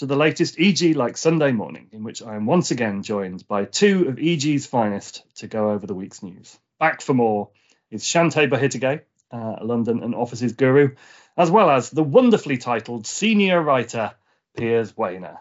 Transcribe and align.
Welcome 0.00 0.08
to 0.08 0.14
the 0.14 0.18
latest 0.18 0.58
EG 0.58 0.96
Like 0.96 1.18
Sunday 1.18 1.52
morning, 1.52 1.88
in 1.92 2.04
which 2.04 2.22
I 2.22 2.34
am 2.34 2.46
once 2.46 2.70
again 2.70 3.02
joined 3.02 3.46
by 3.46 3.66
two 3.66 4.08
of 4.08 4.18
EG's 4.18 4.64
finest 4.64 5.24
to 5.36 5.46
go 5.46 5.72
over 5.72 5.86
the 5.86 5.94
week's 5.94 6.22
news. 6.22 6.58
Back 6.78 7.02
for 7.02 7.12
more 7.12 7.50
is 7.90 8.02
Shante 8.02 8.48
Bahitage, 8.48 9.02
uh, 9.30 9.56
London 9.60 10.02
and 10.02 10.14
Offices 10.14 10.54
guru, 10.54 10.94
as 11.36 11.50
well 11.50 11.68
as 11.68 11.90
the 11.90 12.02
wonderfully 12.02 12.56
titled 12.56 13.06
senior 13.06 13.60
writer 13.60 14.14
Piers 14.56 14.92
Wehner. 14.94 15.36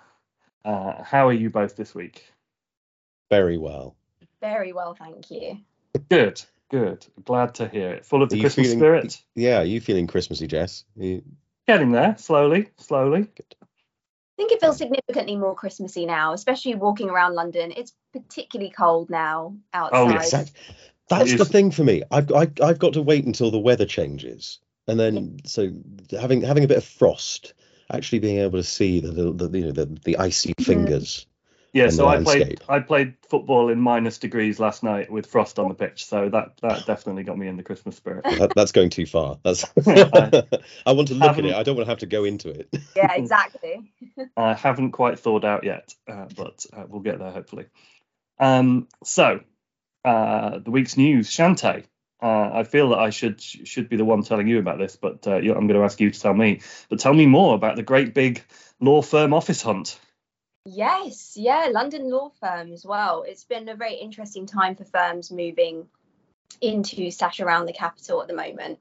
Uh, 0.66 1.04
how 1.04 1.30
are 1.30 1.34
you 1.34 1.50
both 1.50 1.78
this 1.78 1.96
week? 1.96 2.26
Very 3.30 3.58
well. 3.58 3.96
Very 4.42 4.74
well, 4.74 4.94
thank 4.94 5.32
you. 5.32 5.60
Good, 6.10 6.42
good. 6.70 7.06
Glad 7.24 7.56
to 7.56 7.70
hear 7.70 7.92
it. 7.94 8.06
Full 8.06 8.24
of 8.24 8.28
Are 8.34 8.36
the 8.36 8.42
Christmas 8.42 8.68
feeling- 8.68 8.80
spirit. 8.80 9.22
Yeah, 9.36 9.62
are 9.62 9.66
you 9.66 9.80
feeling 9.80 10.08
Christmassy, 10.08 10.48
Jess? 10.48 10.84
You- 10.98 11.24
Getting 11.66 11.92
there, 11.92 12.16
slowly, 12.18 12.72
slowly. 12.78 13.28
I 14.40 14.42
think 14.42 14.54
it 14.54 14.62
feels 14.62 14.78
significantly 14.78 15.36
more 15.36 15.54
Christmassy 15.54 16.06
now, 16.06 16.32
especially 16.32 16.74
walking 16.76 17.10
around 17.10 17.34
London. 17.36 17.74
It's 17.76 17.94
particularly 18.14 18.72
cold 18.72 19.10
now 19.10 19.58
outside. 19.74 19.98
Oh, 20.00 20.10
yes, 20.10 20.32
that- 20.32 20.52
that's 21.10 21.38
the 21.38 21.44
thing 21.44 21.72
for 21.72 21.84
me. 21.84 22.04
I've 22.10 22.32
I, 22.32 22.50
I've 22.64 22.80
got 22.80 22.94
to 22.94 23.02
wait 23.02 23.26
until 23.26 23.52
the 23.52 23.60
weather 23.60 23.86
changes, 23.86 24.60
and 24.88 24.98
then 24.98 25.40
so 25.44 25.70
having 26.18 26.42
having 26.42 26.64
a 26.64 26.68
bit 26.68 26.78
of 26.78 26.86
frost, 26.86 27.54
actually 27.92 28.20
being 28.20 28.38
able 28.38 28.60
to 28.60 28.64
see 28.64 29.02
the 29.02 29.12
little 29.12 29.34
the 29.34 29.50
you 29.60 29.66
know 29.66 29.72
the, 29.74 29.88
the 30.06 30.18
icy 30.18 30.54
Mhm. 30.54 30.66
fingers. 30.66 31.26
Yeah, 31.72 31.90
so 31.90 32.08
the 32.08 32.18
I 32.20 32.24
played. 32.24 32.62
I 32.68 32.80
played 32.80 33.14
football 33.30 33.70
in 33.70 33.80
minus 33.80 34.18
degrees 34.18 34.60
last 34.60 34.82
night 34.84 35.12
with 35.12 35.28
frost 35.28 35.60
on 35.60 35.68
the 35.70 35.76
pitch, 35.76 36.06
so 36.06 36.30
that 36.30 36.58
that 36.62 36.86
definitely 36.86 37.24
got 37.24 37.38
me 37.38 37.48
in 37.48 37.58
the 37.58 37.64
Christmas 37.64 37.96
spirit. 37.96 38.26
That, 38.26 38.56
that's 38.56 38.72
going 38.72 38.90
too 38.90 39.06
far. 39.06 39.38
That's 39.44 39.64
I 39.88 40.44
I 40.86 40.92
want 40.94 41.10
to 41.10 41.14
look 41.16 41.38
at 41.38 41.46
it. 41.46 41.54
I 41.54 41.64
don't 41.64 41.76
want 41.76 41.86
to 41.86 41.92
have 41.92 42.00
to 42.00 42.06
go 42.08 42.24
into 42.24 42.50
it. 42.50 42.70
Yeah, 42.96 43.14
exactly. 43.14 43.94
I 44.36 44.54
haven't 44.54 44.92
quite 44.92 45.20
thawed 45.20 45.46
out 45.46 45.64
yet, 45.64 45.94
uh, 46.08 46.26
but 46.36 46.66
uh, 46.74 46.84
we'll 46.88 47.02
get 47.02 47.20
there 47.20 47.32
hopefully. 47.32 47.68
Um, 48.40 48.88
so 49.04 49.42
uh, 50.04 50.60
the 50.60 50.72
week's 50.72 50.98
news, 50.98 51.30
Shante. 51.30 51.86
Uh, 52.22 52.50
I 52.54 52.64
feel 52.64 52.90
that 52.90 53.00
I 53.00 53.12
should 53.12 53.40
should 53.42 53.88
be 53.88 53.96
the 53.96 54.04
one 54.04 54.24
telling 54.24 54.48
you 54.48 54.60
about 54.60 54.78
this, 54.80 54.98
but 54.98 55.26
uh, 55.28 55.38
you- 55.38 55.54
I'm 55.56 55.68
going 55.68 55.80
to 55.80 55.86
ask 55.86 56.02
you 56.02 56.10
to 56.12 56.20
tell 56.20 56.34
me. 56.34 56.62
But 56.90 57.00
tell 57.00 57.14
me 57.14 57.26
more 57.26 57.56
about 57.56 57.76
the 57.78 57.84
great 57.84 58.14
big 58.14 58.44
law 58.82 59.02
firm 59.02 59.34
office 59.34 59.62
hunt. 59.62 59.98
Yes, 60.66 61.36
yeah, 61.36 61.70
London 61.72 62.10
law 62.10 62.30
firm 62.40 62.72
as 62.72 62.86
Well, 62.86 63.24
it's 63.24 63.44
been 63.46 63.70
a 63.70 63.76
very 63.76 63.96
interesting 63.96 64.46
time 64.46 64.76
for 64.76 64.84
firms 64.84 65.32
moving 65.32 65.88
into 66.62 67.12
slash 67.12 67.40
around 67.40 67.66
the 67.66 67.74
capital 67.74 68.22
at 68.22 68.28
the 68.28 68.36
moment. 68.36 68.80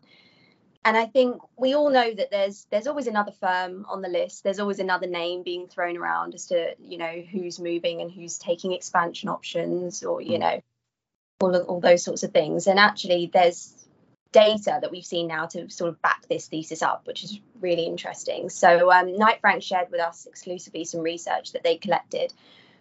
And 0.85 0.97
I 0.97 1.07
think 1.07 1.41
we 1.57 1.75
all 1.75 1.91
know 1.91 2.12
that 2.15 2.31
there's 2.31 2.67
there's 2.70 2.87
always 2.87 3.07
another 3.07 3.33
firm 3.33 3.85
on 3.89 4.01
the 4.01 4.09
list. 4.09 4.43
There's 4.43 4.61
always 4.61 4.79
another 4.79 5.07
name 5.07 5.43
being 5.43 5.69
thrown 5.69 5.97
around 5.97 6.35
as 6.35 6.47
to 6.47 6.75
you 6.79 6.98
know 6.98 7.23
who's 7.31 7.59
moving 7.59 8.01
and 8.01 8.11
who's 8.11 8.39
taking 8.39 8.73
expansion 8.73 9.29
options, 9.29 10.03
or 10.03 10.20
you 10.20 10.39
Mm. 10.39 10.41
know 10.41 10.63
all 11.41 11.55
of, 11.55 11.69
all 11.69 11.81
those 11.81 12.03
sorts 12.03 12.23
of 12.23 12.33
things. 12.33 12.67
And 12.67 12.79
actually, 12.79 13.27
there's 13.27 13.75
data 14.33 14.79
that 14.81 14.91
we've 14.91 15.05
seen 15.05 15.27
now 15.27 15.47
to 15.47 15.71
sort 15.71 15.89
of 15.89 16.01
back 16.03 16.27
this 16.29 16.48
thesis 16.48 16.83
up, 16.83 17.07
which 17.07 17.25
is 17.25 17.41
really 17.61 17.87
interesting. 17.87 18.51
So, 18.51 18.93
um, 18.93 19.17
Knight 19.17 19.41
Frank 19.41 19.62
shared 19.62 19.91
with 19.91 20.01
us 20.01 20.27
exclusively 20.27 20.85
some 20.85 21.01
research 21.01 21.53
that 21.53 21.62
they 21.62 21.77
collected, 21.77 22.33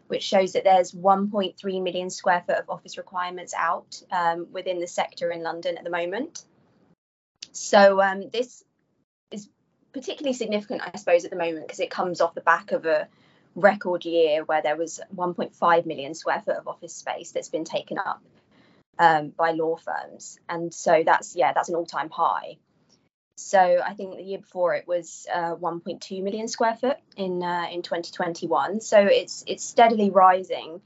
which 0.08 0.24
shows 0.24 0.54
that 0.54 0.64
there's 0.64 0.92
1.3 0.92 1.84
million 1.84 2.10
square 2.10 2.44
foot 2.46 2.58
of 2.58 2.70
office 2.70 2.98
requirements 2.98 3.54
out 3.54 4.02
um, 4.12 4.48
within 4.52 4.80
the 4.80 4.88
sector 4.88 5.32
in 5.32 5.42
London 5.42 5.78
at 5.78 5.84
the 5.84 5.90
moment. 5.90 6.44
So, 7.54 8.02
um, 8.02 8.30
this 8.30 8.64
is 9.32 9.48
particularly 9.94 10.34
significant, 10.34 10.82
I 10.84 10.98
suppose, 10.98 11.24
at 11.24 11.32
the 11.32 11.38
moment 11.38 11.68
because 11.68 11.80
it 11.80 11.90
comes 11.90 12.20
off 12.20 12.36
the 12.36 12.42
back 12.42 12.72
of 12.72 12.86
a 12.86 13.08
record 13.56 14.06
year 14.06 14.44
where 14.44 14.62
there 14.62 14.76
was 14.76 15.00
1.5 15.16 15.86
million 15.86 16.14
square 16.14 16.42
foot 16.46 16.58
of 16.58 16.68
office 16.68 16.94
space 16.94 17.32
that's 17.32 17.50
been 17.50 17.66
taken 17.66 17.98
up 17.98 18.22
um, 19.00 19.30
by 19.30 19.52
law 19.52 19.78
firms, 19.78 20.40
and 20.50 20.74
so 20.74 21.04
that's 21.06 21.36
yeah, 21.36 21.54
that's 21.54 21.70
an 21.70 21.76
all-time 21.76 22.10
high. 22.10 22.58
So 23.38 23.60
I 23.60 23.94
think 23.94 24.18
the 24.18 24.24
year 24.24 24.40
before 24.40 24.74
it 24.74 24.88
was 24.88 25.28
uh, 25.32 25.56
1.2 25.56 26.24
million 26.24 26.48
square 26.48 26.74
foot 26.74 26.98
in 27.16 27.44
uh, 27.44 27.68
in 27.72 27.84
2021. 27.84 28.82
So 28.82 29.00
it's 29.00 29.44
it's 29.46 29.64
steadily 29.64 30.10
rising, 30.10 30.82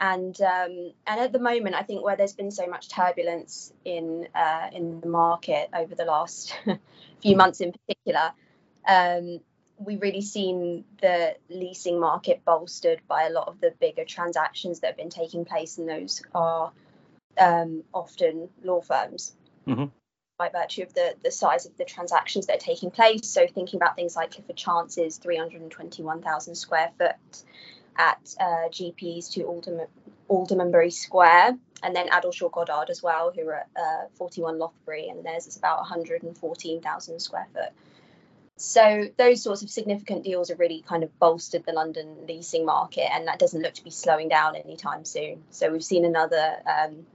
and 0.00 0.40
um, 0.40 0.92
and 1.06 1.20
at 1.20 1.32
the 1.32 1.38
moment 1.38 1.74
I 1.74 1.82
think 1.82 2.02
where 2.02 2.16
there's 2.16 2.32
been 2.32 2.50
so 2.50 2.66
much 2.66 2.88
turbulence 2.88 3.72
in 3.84 4.26
uh, 4.34 4.68
in 4.72 5.00
the 5.00 5.08
market 5.08 5.68
over 5.74 5.94
the 5.94 6.06
last 6.06 6.58
few 7.20 7.36
months 7.36 7.60
in 7.60 7.72
particular, 7.72 8.32
um, 8.88 9.40
we've 9.76 10.00
really 10.00 10.22
seen 10.22 10.84
the 11.02 11.36
leasing 11.50 12.00
market 12.00 12.42
bolstered 12.46 13.02
by 13.06 13.24
a 13.24 13.30
lot 13.30 13.48
of 13.48 13.60
the 13.60 13.74
bigger 13.80 14.04
transactions 14.06 14.80
that 14.80 14.86
have 14.88 14.96
been 14.96 15.10
taking 15.10 15.44
place, 15.44 15.76
and 15.76 15.86
those 15.86 16.22
are 16.34 16.72
um, 17.38 17.84
often 17.92 18.48
law 18.62 18.80
firms 18.80 19.32
Mhm. 19.66 19.90
by 20.38 20.48
virtue 20.48 20.82
of 20.82 20.92
the, 20.94 21.14
the 21.22 21.30
size 21.30 21.66
of 21.66 21.76
the 21.76 21.84
transactions 21.84 22.46
that 22.46 22.56
are 22.56 22.66
taking 22.66 22.90
place. 22.90 23.26
So 23.28 23.46
thinking 23.46 23.78
about 23.78 23.96
things 23.96 24.16
like 24.16 24.32
Clifford 24.32 24.56
Chance's 24.56 25.18
321,000 25.18 26.54
square 26.54 26.90
foot 26.98 27.44
at 27.96 28.34
uh, 28.40 28.68
GP's 28.70 29.28
to 29.30 29.42
Alderman, 29.44 29.86
Aldermanbury 30.28 30.90
Square, 30.90 31.58
and 31.82 31.94
then 31.94 32.08
Addleshaw 32.08 32.50
Goddard 32.50 32.90
as 32.90 33.02
well, 33.02 33.32
who 33.34 33.48
are 33.48 33.54
at 33.54 33.68
uh, 33.76 34.06
41 34.14 34.58
Lothbury, 34.58 35.10
and 35.10 35.24
theirs 35.24 35.46
is 35.46 35.56
about 35.56 35.78
114,000 35.78 37.20
square 37.20 37.46
foot. 37.52 37.70
So 38.56 39.08
those 39.16 39.42
sorts 39.42 39.62
of 39.62 39.70
significant 39.70 40.24
deals 40.24 40.48
have 40.48 40.60
really 40.60 40.82
kind 40.86 41.02
of 41.02 41.18
bolstered 41.18 41.64
the 41.64 41.72
London 41.72 42.26
leasing 42.28 42.64
market, 42.64 43.12
and 43.12 43.26
that 43.26 43.38
doesn't 43.38 43.60
look 43.60 43.74
to 43.74 43.84
be 43.84 43.90
slowing 43.90 44.28
down 44.28 44.56
anytime 44.56 45.04
soon. 45.04 45.42
So 45.50 45.70
we've 45.70 45.84
seen 45.84 46.04
another 46.04 46.56
um, 46.66 47.06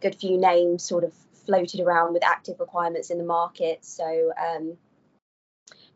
good 0.00 0.14
few 0.14 0.38
names 0.38 0.82
sort 0.82 1.04
of 1.04 1.12
floated 1.46 1.80
around 1.80 2.12
with 2.12 2.24
active 2.24 2.60
requirements 2.60 3.10
in 3.10 3.18
the 3.18 3.24
market. 3.24 3.84
So 3.84 4.32
um, 4.40 4.76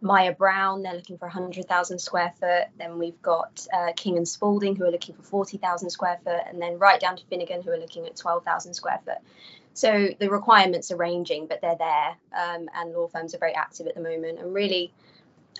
Mayer 0.03 0.35
Brown, 0.35 0.83
they're 0.83 0.95
looking 0.95 1.19
for 1.19 1.27
100,000 1.27 1.99
square 1.99 2.33
foot. 2.41 2.69
Then 2.79 2.99
we've 2.99 3.21
got 3.21 3.67
uh, 3.73 3.93
King 3.97 4.17
and 4.17 4.27
Spalding, 4.27 4.77
who 4.77 4.85
are 4.85 4.91
looking 4.91 5.15
for 5.15 5.23
40,000 5.23 5.91
square 5.91 6.19
foot, 6.25 6.43
and 6.47 6.61
then 6.61 6.79
right 6.79 7.01
down 7.01 7.17
to 7.17 7.25
Finnegan, 7.27 7.63
who 7.63 7.71
are 7.71 7.79
looking 7.79 8.07
at 8.07 8.17
12,000 8.17 8.75
square 8.75 9.01
foot. 9.05 9.19
So 9.75 10.09
the 10.19 10.31
requirements 10.31 10.91
are 10.91 10.97
ranging, 10.97 11.47
but 11.47 11.61
they're 11.61 11.77
there, 11.77 12.17
um, 12.37 12.69
and 12.75 12.93
law 12.93 13.09
firms 13.09 13.35
are 13.35 13.39
very 13.39 13.55
active 13.55 13.87
at 13.87 13.95
the 13.95 14.01
moment. 14.01 14.41
And 14.41 14.53
really, 14.55 14.93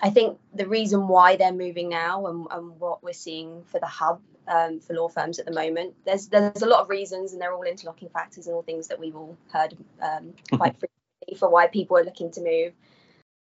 I 0.01 0.09
think 0.09 0.39
the 0.53 0.67
reason 0.67 1.07
why 1.07 1.35
they're 1.35 1.53
moving 1.53 1.89
now 1.89 2.25
and, 2.27 2.47
and 2.51 2.79
what 2.79 3.03
we're 3.03 3.13
seeing 3.13 3.63
for 3.65 3.79
the 3.79 3.87
hub 3.87 4.21
um, 4.47 4.79
for 4.79 4.93
law 4.93 5.07
firms 5.07 5.39
at 5.39 5.45
the 5.45 5.53
moment, 5.53 5.93
there's 6.05 6.27
there's 6.27 6.61
a 6.61 6.67
lot 6.67 6.81
of 6.81 6.89
reasons, 6.89 7.33
and 7.33 7.41
they're 7.41 7.53
all 7.53 7.63
interlocking 7.63 8.09
factors 8.09 8.47
and 8.47 8.55
all 8.55 8.61
things 8.61 8.87
that 8.87 8.99
we've 8.99 9.15
all 9.15 9.37
heard 9.51 9.75
um, 10.01 10.33
quite 10.53 10.73
frequently 10.79 11.37
for 11.37 11.49
why 11.49 11.67
people 11.67 11.97
are 11.97 12.03
looking 12.03 12.31
to 12.31 12.41
move. 12.41 12.73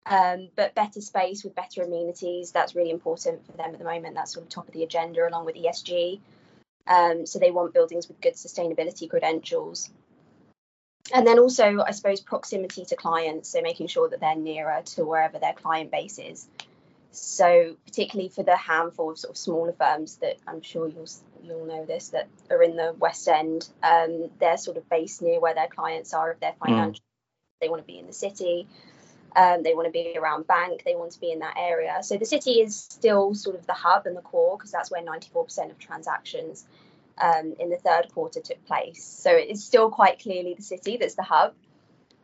Um, 0.06 0.48
but 0.54 0.74
better 0.74 1.00
space 1.00 1.44
with 1.44 1.54
better 1.54 1.82
amenities, 1.82 2.52
that's 2.52 2.74
really 2.74 2.90
important 2.90 3.46
for 3.46 3.52
them 3.52 3.72
at 3.72 3.78
the 3.78 3.84
moment. 3.84 4.14
That's 4.14 4.34
sort 4.34 4.44
of 4.44 4.50
top 4.50 4.68
of 4.68 4.74
the 4.74 4.82
agenda 4.82 5.26
along 5.26 5.46
with 5.46 5.56
ESG. 5.56 6.20
Um, 6.86 7.24
so 7.24 7.38
they 7.38 7.50
want 7.50 7.72
buildings 7.72 8.08
with 8.08 8.20
good 8.20 8.34
sustainability 8.34 9.08
credentials. 9.08 9.90
And 11.12 11.26
then 11.26 11.38
also, 11.38 11.82
I 11.86 11.92
suppose, 11.92 12.20
proximity 12.20 12.84
to 12.86 12.96
clients, 12.96 13.50
so 13.50 13.60
making 13.60 13.88
sure 13.88 14.08
that 14.08 14.20
they're 14.20 14.36
nearer 14.36 14.82
to 14.94 15.04
wherever 15.04 15.38
their 15.38 15.52
client 15.52 15.90
base 15.90 16.18
is. 16.18 16.46
So 17.16 17.76
particularly 17.86 18.28
for 18.28 18.42
the 18.42 18.56
handful 18.56 19.10
of 19.10 19.18
sort 19.18 19.30
of 19.30 19.36
smaller 19.36 19.72
firms 19.72 20.16
that 20.16 20.36
I'm 20.46 20.62
sure 20.62 20.88
you'll 20.88 21.08
you'll 21.42 21.66
know 21.66 21.84
this 21.84 22.08
that 22.08 22.28
are 22.50 22.62
in 22.62 22.76
the 22.76 22.94
West 22.98 23.28
End, 23.28 23.68
um, 23.82 24.30
they're 24.40 24.56
sort 24.56 24.76
of 24.76 24.88
based 24.88 25.22
near 25.22 25.40
where 25.40 25.54
their 25.54 25.68
clients 25.68 26.14
are 26.14 26.32
if 26.32 26.40
they're 26.40 26.54
financial. 26.64 27.02
They 27.60 27.68
want 27.68 27.82
to 27.82 27.86
be 27.86 27.98
in 27.98 28.06
the 28.06 28.12
city. 28.12 28.66
Um, 29.36 29.62
they 29.62 29.74
want 29.74 29.86
to 29.86 29.92
be 29.92 30.16
around 30.16 30.46
bank. 30.46 30.82
They 30.84 30.94
want 30.94 31.12
to 31.12 31.20
be 31.20 31.32
in 31.32 31.40
that 31.40 31.56
area. 31.58 31.98
So 32.02 32.16
the 32.16 32.24
city 32.24 32.60
is 32.60 32.76
still 32.76 33.34
sort 33.34 33.56
of 33.56 33.66
the 33.66 33.72
hub 33.72 34.06
and 34.06 34.16
the 34.16 34.20
core 34.20 34.56
because 34.56 34.70
that's 34.70 34.90
where 34.90 35.02
94% 35.02 35.70
of 35.70 35.78
transactions 35.78 36.64
um, 37.18 37.54
in 37.58 37.70
the 37.70 37.76
third 37.76 38.12
quarter 38.12 38.40
took 38.40 38.64
place. 38.66 39.04
So 39.04 39.30
it's 39.30 39.64
still 39.64 39.90
quite 39.90 40.20
clearly 40.20 40.54
the 40.54 40.62
city 40.62 40.96
that's 40.96 41.14
the 41.14 41.22
hub. 41.22 41.54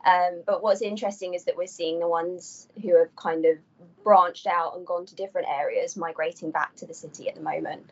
Um, 0.05 0.43
but 0.47 0.63
what's 0.63 0.81
interesting 0.81 1.35
is 1.35 1.45
that 1.45 1.57
we're 1.57 1.67
seeing 1.67 2.01
the 2.01 2.09
ones 2.09 2.69
who 2.83 2.99
have 2.99 3.15
kind 3.17 3.45
of 3.45 3.59
branched 4.03 4.47
out 4.47 4.77
and 4.77 4.87
gone 4.87 5.07
to 5.07 5.15
different 5.15 5.49
areas 5.49 5.97
migrating 5.97 6.51
back 6.51 6.75
to 6.77 6.87
the 6.87 6.95
city 6.95 7.29
at 7.29 7.35
the 7.35 7.43
moment. 7.43 7.85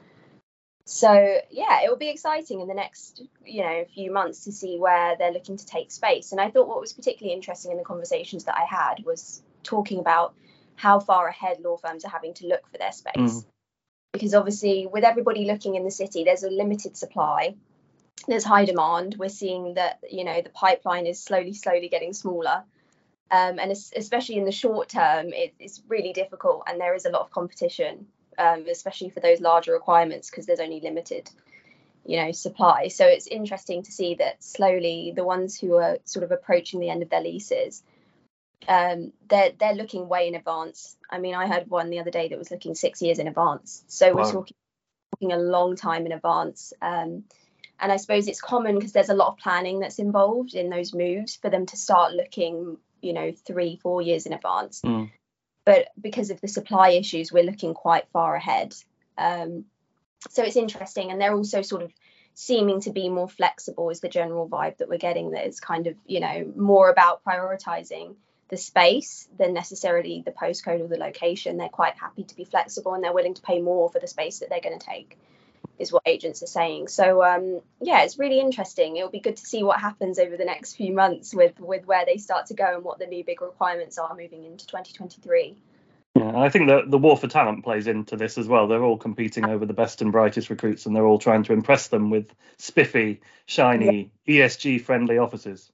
So 0.87 1.41
yeah, 1.51 1.83
it 1.85 1.91
will 1.91 1.99
be 1.99 2.09
exciting 2.09 2.61
in 2.61 2.67
the 2.67 2.75
next 2.75 3.23
you 3.45 3.63
know 3.63 3.85
few 3.95 4.11
months 4.11 4.45
to 4.45 4.53
see 4.53 4.79
where 4.79 5.17
they're 5.19 5.33
looking 5.33 5.59
to 5.59 5.67
take 5.67 5.91
space. 5.91 6.33
And 6.33 6.41
I 6.41 6.51
thought 6.51 6.67
what 6.67 6.81
was 6.81 6.95
particularly 6.95 7.37
interesting 7.37 7.73
in 7.73 7.77
the 7.77 7.85
conversations 7.85 8.45
that 8.45 8.57
I 8.57 8.65
had 8.65 9.05
was 9.05 9.43
talking 9.63 9.99
about 9.99 10.35
how 10.77 10.99
far 11.01 11.29
ahead 11.29 11.61
law 11.61 11.77
firms 11.77 12.07
are 12.07 12.11
having 12.11 12.33
to 12.35 12.47
look 12.47 12.67
for 12.71 12.79
their 12.79 12.93
space. 12.93 13.13
Mm. 13.17 13.45
Because 14.15 14.33
obviously, 14.33 14.87
with 14.91 15.05
everybody 15.05 15.45
looking 15.45 15.75
in 15.75 15.85
the 15.85 15.91
city, 15.91 16.25
there's 16.25 16.43
a 16.43 16.51
limited 16.51 16.97
supply. 16.97 17.55
There's 18.27 18.45
high 18.45 18.65
demand. 18.65 19.17
We're 19.19 19.29
seeing 19.29 19.75
that 19.75 20.01
you 20.11 20.25
know 20.25 20.41
the 20.43 20.51
pipeline 20.51 21.07
is 21.07 21.23
slowly, 21.23 21.55
slowly 21.55 21.89
getting 21.89 22.13
smaller, 22.13 22.65
um, 23.31 23.59
and 23.59 23.71
especially 23.71 24.37
in 24.37 24.45
the 24.45 24.53
short 24.53 24.89
term, 24.89 25.33
it, 25.33 25.55
it's 25.59 25.83
really 25.89 26.13
difficult, 26.13 26.65
and 26.67 26.81
there 26.81 26.95
is 26.95 27.05
a 27.05 27.11
lot 27.11 27.23
of 27.23 27.31
competition 27.31 28.07
um, 28.39 28.67
especially 28.71 29.11
for 29.11 29.21
those 29.21 29.41
larger 29.41 29.73
requirements 29.73 30.31
because 30.31 30.47
there's 30.47 30.61
only 30.61 30.81
limited 30.81 31.29
you 32.07 32.17
know 32.17 32.33
supply. 32.33 32.89
So 32.89 33.07
it's 33.07 33.27
interesting 33.27 33.83
to 33.83 33.93
see 33.93 34.15
that 34.17 34.43
slowly 34.43 35.13
the 35.15 35.25
ones 35.25 35.59
who 35.59 35.75
are 35.75 35.99
sort 36.05 36.25
of 36.25 36.33
approaching 36.33 36.81
the 36.81 36.91
end 36.91 37.03
of 37.03 37.11
their 37.11 37.21
leases 37.21 37.83
um, 38.67 39.13
they're 39.29 39.53
they're 39.59 39.75
looking 39.75 40.09
way 40.09 40.29
in 40.29 40.35
advance. 40.35 40.97
I 41.11 41.19
mean 41.19 41.35
i 41.35 41.47
had 41.47 41.69
one 41.69 41.91
the 41.91 42.01
other 42.01 42.11
day 42.11 42.29
that 42.29 42.39
was 42.39 42.51
looking 42.51 42.75
six 42.75 43.03
years 43.03 43.19
in 43.19 43.29
advance. 43.29 43.85
So 43.89 44.13
wow. 44.13 44.23
we're 44.23 44.33
talking, 44.33 44.57
talking 45.15 45.33
a 45.33 45.39
long 45.39 45.77
time 45.77 46.07
in 46.07 46.13
advance. 46.13 46.73
Um, 46.81 47.25
and 47.81 47.93
i 47.93 47.97
suppose 47.97 48.29
it's 48.29 48.41
common 48.41 48.75
because 48.75 48.93
there's 48.93 49.09
a 49.09 49.15
lot 49.15 49.29
of 49.29 49.39
planning 49.39 49.81
that's 49.81 49.99
involved 49.99 50.55
in 50.55 50.71
those 50.71 50.95
moves 50.95 51.37
for 51.37 51.51
them 51.51 51.67
to 51.67 51.77
start 51.77 52.13
looking 52.13 52.77
you 53.01 53.13
know 53.13 53.33
three 53.47 53.79
four 53.83 54.03
years 54.03 54.27
in 54.27 54.33
advance. 54.33 54.81
Mm. 54.83 55.11
but 55.65 55.89
because 56.01 56.31
of 56.31 56.41
the 56.41 56.49
supply 56.49 56.91
issues 56.91 57.33
we're 57.33 57.45
looking 57.45 57.75
quite 57.75 58.09
far 58.13 58.35
ahead. 58.35 58.75
Um, 59.17 59.65
so 60.31 60.43
it's 60.43 60.57
interesting 60.57 61.11
and 61.11 61.21
they're 61.21 61.35
also 61.35 61.63
sort 61.63 61.83
of 61.83 61.93
seeming 62.35 62.81
to 62.81 62.91
be 62.91 63.09
more 63.09 63.29
flexible 63.29 63.91
is 63.91 64.01
the 64.01 64.09
general 64.09 64.49
vibe 64.49 64.77
that 64.79 64.89
we're 64.89 64.99
getting 64.99 65.33
that 65.33 65.45
it's 65.45 65.59
kind 65.59 65.89
of 65.89 65.97
you 66.07 66.21
know 66.21 66.53
more 66.57 66.89
about 66.89 67.25
prioritizing 67.25 68.15
the 68.49 68.57
space 68.57 69.29
than 69.39 69.53
necessarily 69.53 70.23
the 70.25 70.31
postcode 70.31 70.81
or 70.81 70.89
the 70.89 70.97
location. 70.97 71.57
They're 71.59 71.69
quite 71.69 71.97
happy 71.99 72.25
to 72.25 72.37
be 72.37 72.45
flexible 72.45 72.95
and 72.95 73.05
they're 73.05 73.13
willing 73.13 73.35
to 73.35 73.43
pay 73.43 73.61
more 73.61 73.91
for 73.91 73.99
the 73.99 74.07
space 74.07 74.39
that 74.39 74.49
they're 74.49 74.61
going 74.61 74.79
to 74.79 74.87
take 74.87 75.19
is 75.79 75.93
what 75.93 76.03
agents 76.07 76.43
are 76.43 76.47
saying 76.47 76.89
so 76.89 77.23
um, 77.23 77.61
yeah 77.81 78.03
it's 78.03 78.19
really 78.19 78.41
interesting 78.41 78.97
it'll 78.97 79.11
be 79.11 79.21
good 79.21 79.37
to 79.37 79.47
see 79.47 79.63
what 79.63 79.81
happens 79.81 80.19
over 80.19 80.37
the 80.37 80.45
next 80.45 80.75
few 80.75 80.93
months 80.93 81.35
with 81.35 81.59
with 81.61 81.87
where 81.87 82.05
they 82.05 82.17
start 82.17 82.47
to 82.47 82.55
go 82.55 82.75
and 82.75 82.85
what 82.85 82.99
the 82.99 83.07
new 83.07 83.25
big 83.25 83.41
requirements 83.41 83.99
are 83.99 84.15
moving 84.15 84.45
into 84.45 84.67
2023 84.67 85.57
yeah, 86.19 86.37
I 86.37 86.49
think 86.49 86.67
the 86.67 86.83
the 86.87 86.99
war 86.99 87.17
for 87.17 87.29
talent 87.29 87.63
plays 87.63 87.87
into 87.87 88.17
this 88.17 88.39
as 88.39 88.49
well. 88.49 88.67
They're 88.67 88.83
all 88.83 88.97
competing 88.97 89.45
over 89.45 89.65
the 89.65 89.75
best 89.75 90.03
and 90.03 90.11
brightest 90.11 90.51
recruits, 90.51 90.87
and 90.87 90.97
they're 90.97 91.07
all 91.07 91.19
trying 91.19 91.45
to 91.45 91.53
impress 91.53 91.89
them 91.89 92.11
with 92.11 92.35
spiffy, 92.59 93.21
shiny, 93.47 94.11
yeah. 94.25 94.47
ESG 94.47 94.81
friendly 94.81 95.19
offices. 95.19 95.71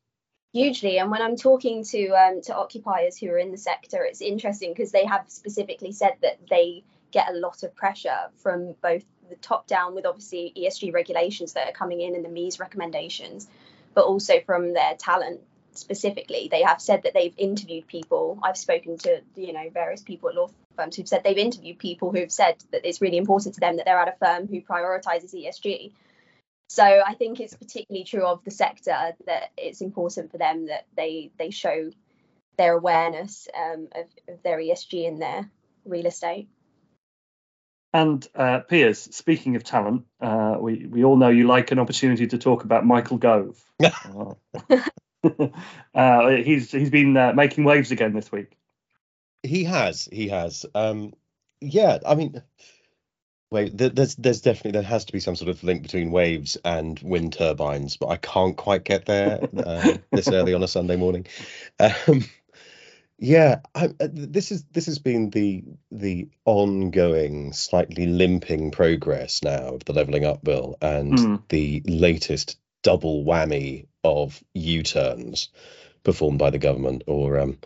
Hugely, 0.52 0.98
and 0.98 1.10
when 1.10 1.22
I'm 1.22 1.36
talking 1.36 1.82
to 1.84 2.08
um, 2.10 2.42
to 2.42 2.54
occupiers 2.54 3.16
who 3.16 3.28
are 3.30 3.38
in 3.38 3.52
the 3.52 3.58
sector, 3.58 4.04
it's 4.04 4.20
interesting 4.20 4.72
because 4.72 4.92
they 4.92 5.06
have 5.06 5.24
specifically 5.28 5.92
said 5.92 6.16
that 6.20 6.38
they 6.50 6.84
get 7.10 7.30
a 7.30 7.36
lot 7.36 7.62
of 7.62 7.74
pressure 7.74 8.28
from 8.36 8.74
both 8.82 9.04
the 9.28 9.36
top 9.36 9.66
down 9.66 9.94
with 9.94 10.06
obviously 10.06 10.52
ESG 10.56 10.92
regulations 10.92 11.54
that 11.54 11.68
are 11.68 11.72
coming 11.72 12.00
in 12.00 12.14
and 12.14 12.24
the 12.24 12.28
MEES 12.28 12.58
recommendations, 12.58 13.48
but 13.94 14.04
also 14.04 14.40
from 14.40 14.74
their 14.74 14.94
talent 14.96 15.40
specifically, 15.76 16.48
they 16.50 16.62
have 16.62 16.80
said 16.80 17.02
that 17.02 17.14
they've 17.14 17.34
interviewed 17.36 17.86
people. 17.86 18.38
I've 18.42 18.56
spoken 18.56 18.98
to 18.98 19.22
you 19.36 19.52
know 19.52 19.68
various 19.72 20.02
people 20.02 20.28
at 20.28 20.34
law 20.34 20.48
firms 20.76 20.96
who've 20.96 21.08
said 21.08 21.22
they've 21.24 21.36
interviewed 21.36 21.78
people 21.78 22.12
who've 22.12 22.32
said 22.32 22.56
that 22.72 22.86
it's 22.86 23.00
really 23.00 23.16
important 23.16 23.54
to 23.54 23.60
them 23.60 23.76
that 23.76 23.84
they're 23.84 23.98
at 23.98 24.08
a 24.08 24.16
firm 24.18 24.46
who 24.48 24.60
prioritizes 24.60 25.34
ESG. 25.34 25.92
So 26.68 26.82
I 26.82 27.14
think 27.14 27.40
it's 27.40 27.54
particularly 27.54 28.04
true 28.04 28.24
of 28.24 28.42
the 28.44 28.50
sector 28.50 29.14
that 29.26 29.50
it's 29.56 29.80
important 29.80 30.30
for 30.30 30.38
them 30.38 30.66
that 30.66 30.86
they 30.96 31.30
they 31.38 31.50
show 31.50 31.90
their 32.56 32.74
awareness 32.76 33.48
um, 33.54 33.88
of, 33.94 34.06
of 34.28 34.42
their 34.42 34.58
ESG 34.58 35.06
in 35.06 35.18
their 35.18 35.50
real 35.84 36.06
estate. 36.06 36.48
And 37.94 38.26
uh, 38.34 38.58
Piers, 38.58 38.98
speaking 38.98 39.54
of 39.54 39.62
talent, 39.62 40.04
uh, 40.20 40.56
we 40.58 40.86
we 40.86 41.04
all 41.04 41.16
know 41.16 41.28
you 41.28 41.46
like 41.46 41.70
an 41.70 41.78
opportunity 41.78 42.26
to 42.26 42.38
talk 42.38 42.64
about 42.64 42.84
Michael 42.84 43.18
Gove. 43.18 43.64
uh, 45.94 46.28
he's 46.30 46.72
he's 46.72 46.90
been 46.90 47.16
uh, 47.16 47.32
making 47.34 47.62
waves 47.62 47.92
again 47.92 48.12
this 48.12 48.32
week. 48.32 48.58
He 49.44 49.62
has, 49.62 50.08
he 50.10 50.28
has. 50.28 50.66
Um, 50.74 51.14
yeah, 51.60 51.98
I 52.04 52.16
mean, 52.16 52.42
wait, 53.52 53.78
there's 53.78 54.16
there's 54.16 54.40
definitely 54.40 54.72
there 54.72 54.82
has 54.82 55.04
to 55.04 55.12
be 55.12 55.20
some 55.20 55.36
sort 55.36 55.50
of 55.50 55.62
link 55.62 55.82
between 55.82 56.10
waves 56.10 56.56
and 56.64 56.98
wind 56.98 57.34
turbines, 57.34 57.96
but 57.96 58.08
I 58.08 58.16
can't 58.16 58.56
quite 58.56 58.82
get 58.82 59.06
there 59.06 59.48
uh, 59.56 59.98
this 60.10 60.28
early 60.28 60.52
on 60.52 60.64
a 60.64 60.68
Sunday 60.68 60.96
morning. 60.96 61.26
Um, 61.78 62.24
yeah, 63.18 63.60
I, 63.74 63.86
uh, 63.86 64.08
this 64.10 64.50
is 64.50 64.64
this 64.64 64.86
has 64.86 64.98
been 64.98 65.30
the 65.30 65.64
the 65.90 66.28
ongoing, 66.44 67.52
slightly 67.52 68.06
limping 68.06 68.70
progress 68.72 69.42
now 69.42 69.74
of 69.74 69.84
the 69.84 69.92
levelling 69.92 70.24
up 70.24 70.42
bill 70.42 70.76
and 70.82 71.12
mm. 71.18 71.42
the 71.48 71.82
latest 71.86 72.58
double 72.82 73.24
whammy 73.24 73.86
of 74.02 74.42
U-turns 74.52 75.48
performed 76.02 76.38
by 76.38 76.50
the 76.50 76.58
government, 76.58 77.04
or 77.06 77.38
um, 77.38 77.58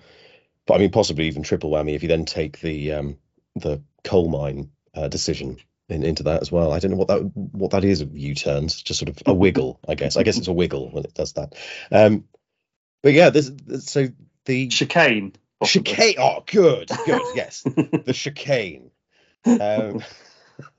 but 0.67 0.75
I 0.75 0.79
mean 0.79 0.91
possibly 0.91 1.27
even 1.27 1.43
triple 1.43 1.71
whammy 1.71 1.95
if 1.95 2.03
you 2.03 2.09
then 2.09 2.27
take 2.27 2.61
the 2.61 2.93
um, 2.93 3.19
the 3.57 3.83
coal 4.05 4.29
mine 4.29 4.71
uh, 4.95 5.09
decision 5.09 5.59
in, 5.89 6.03
into 6.05 6.25
that 6.25 6.43
as 6.43 6.53
well. 6.53 6.73
I 6.73 6.79
don't 6.79 6.91
know 6.91 6.99
what 6.99 7.09
that 7.09 7.21
what 7.35 7.71
that 7.71 7.85
is 7.85 8.03
of 8.03 8.17
U-turns, 8.17 8.83
just 8.83 9.01
sort 9.01 9.09
of 9.09 9.23
a 9.25 9.33
wiggle, 9.33 9.81
I 9.89 9.95
guess. 9.95 10.19
I 10.19 10.25
guess 10.25 10.37
it's 10.37 10.49
a 10.49 10.53
wiggle 10.53 10.91
when 10.91 11.05
it 11.05 11.15
does 11.15 11.33
that. 11.33 11.55
Um, 11.91 12.25
but 13.03 13.15
yeah, 13.15 13.31
this 13.31 13.51
so 13.81 14.09
the 14.49 14.67
chicane. 14.67 15.35
Chicane. 15.63 16.15
Oh, 16.19 16.43
good, 16.45 16.91
good. 17.07 17.23
Yes, 17.37 17.63
the 17.63 18.13
chicane. 18.13 18.91
Um, 19.45 20.03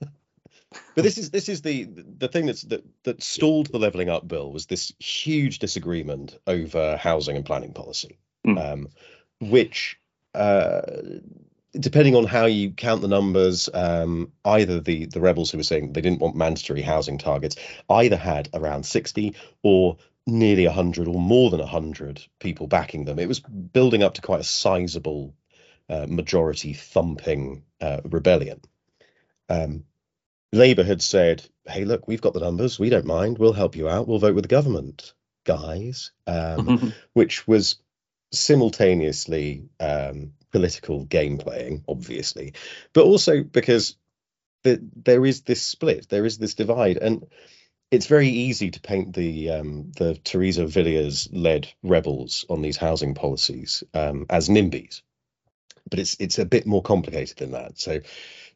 but 0.94 1.02
this 1.04 1.16
is 1.16 1.30
this 1.30 1.48
is 1.48 1.62
the 1.62 1.84
the 1.84 2.28
thing 2.28 2.46
that's 2.46 2.62
that 2.62 2.84
that 3.04 3.22
stalled 3.22 3.72
the 3.72 3.78
leveling 3.78 4.10
up 4.10 4.28
bill 4.28 4.52
was 4.52 4.66
this 4.66 4.92
huge 4.98 5.60
disagreement 5.60 6.36
over 6.46 6.96
housing 6.96 7.36
and 7.36 7.46
planning 7.46 7.72
policy, 7.72 8.18
mm. 8.46 8.72
um, 8.72 8.88
which. 9.40 9.98
Uh, 10.32 10.82
depending 11.72 12.16
on 12.16 12.24
how 12.24 12.46
you 12.46 12.70
count 12.70 13.00
the 13.00 13.08
numbers, 13.08 13.68
um, 13.74 14.30
either 14.44 14.80
the 14.80 15.06
the 15.06 15.20
rebels 15.20 15.50
who 15.50 15.58
were 15.58 15.64
saying 15.64 15.92
they 15.92 16.00
didn't 16.00 16.20
want 16.20 16.36
mandatory 16.36 16.82
housing 16.82 17.18
targets 17.18 17.56
either 17.88 18.16
had 18.16 18.48
around 18.54 18.84
60 18.84 19.34
or 19.64 19.96
nearly 20.30 20.66
100 20.66 21.08
or 21.08 21.18
more 21.18 21.50
than 21.50 21.60
100 21.60 22.22
people 22.38 22.66
backing 22.66 23.04
them. 23.04 23.18
It 23.18 23.28
was 23.28 23.40
building 23.40 24.02
up 24.02 24.14
to 24.14 24.22
quite 24.22 24.40
a 24.40 24.44
sizable 24.44 25.34
uh, 25.88 26.06
majority 26.08 26.72
thumping 26.72 27.64
uh, 27.80 28.00
rebellion. 28.04 28.60
Um, 29.48 29.84
Labour 30.52 30.84
had 30.84 31.02
said, 31.02 31.44
"Hey, 31.66 31.84
look, 31.84 32.08
we've 32.08 32.20
got 32.20 32.34
the 32.34 32.40
numbers. 32.40 32.78
We 32.78 32.90
don't 32.90 33.06
mind. 33.06 33.38
We'll 33.38 33.52
help 33.52 33.76
you 33.76 33.88
out. 33.88 34.08
We'll 34.08 34.18
vote 34.18 34.34
with 34.34 34.44
the 34.44 34.48
government, 34.48 35.12
guys," 35.44 36.12
um, 36.26 36.92
which 37.12 37.46
was 37.46 37.76
simultaneously 38.32 39.68
um, 39.78 40.32
political 40.52 41.04
game 41.04 41.38
playing, 41.38 41.84
obviously, 41.88 42.54
but 42.92 43.04
also 43.04 43.42
because 43.42 43.96
the, 44.62 44.80
there 44.96 45.24
is 45.24 45.42
this 45.42 45.62
split, 45.62 46.08
there 46.08 46.26
is 46.26 46.38
this 46.38 46.54
divide, 46.54 46.96
and 46.96 47.26
it's 47.90 48.06
very 48.06 48.28
easy 48.28 48.70
to 48.70 48.80
paint 48.80 49.14
the 49.14 49.50
um, 49.50 49.92
the 49.96 50.14
Theresa 50.14 50.66
Villiers 50.66 51.28
led 51.32 51.68
rebels 51.82 52.44
on 52.48 52.62
these 52.62 52.76
housing 52.76 53.14
policies 53.14 53.82
um, 53.94 54.26
as 54.30 54.48
NIMBYs, 54.48 55.02
but 55.90 55.98
it's 55.98 56.16
it's 56.20 56.38
a 56.38 56.44
bit 56.44 56.66
more 56.66 56.82
complicated 56.82 57.38
than 57.38 57.52
that. 57.52 57.78
So 57.80 58.00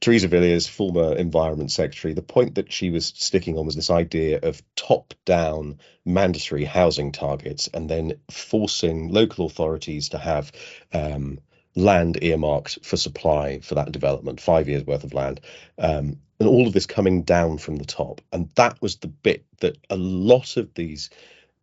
Theresa 0.01 0.29
Villiers, 0.29 0.69
former 0.69 1.17
Environment 1.17 1.71
Secretary, 1.71 2.15
the 2.15 2.23
point 2.23 2.57
that 2.57 2.73
she 2.73 2.91
was 2.91 3.07
sticking 3.07 3.59
on 3.59 3.67
was 3.67 3.75
this 3.75 3.91
idea 3.91 4.39
of 4.43 4.63
top 4.77 5.15
down 5.25 5.79
mandatory 6.05 6.65
housing 6.65 7.11
targets 7.11 7.69
and 7.73 7.89
then 7.89 8.15
forcing 8.31 9.09
local 9.09 9.47
authorities 9.47 10.11
to 10.11 10.19
have 10.19 10.53
um, 10.93 11.41
land 11.75 12.23
earmarked 12.23 12.85
for 12.85 12.97
supply 12.97 13.61
for 13.61 13.77
that 13.77 13.93
development, 13.93 14.41
five 14.41 14.69
years 14.69 14.85
worth 14.85 15.05
of 15.05 15.15
land. 15.15 15.41
Um, 15.79 16.21
and 16.45 16.53
all 16.53 16.67
of 16.67 16.75
this 16.75 16.85
coming 16.85 17.23
down 17.23 17.57
from 17.57 17.77
the 17.77 17.87
top. 17.87 18.21
And 18.31 18.51
that 18.57 18.81
was 18.83 18.97
the 18.97 19.09
bit 19.09 19.47
that 19.61 19.79
a 19.89 19.97
lot 19.97 20.59
of 20.59 20.75
these 20.75 21.09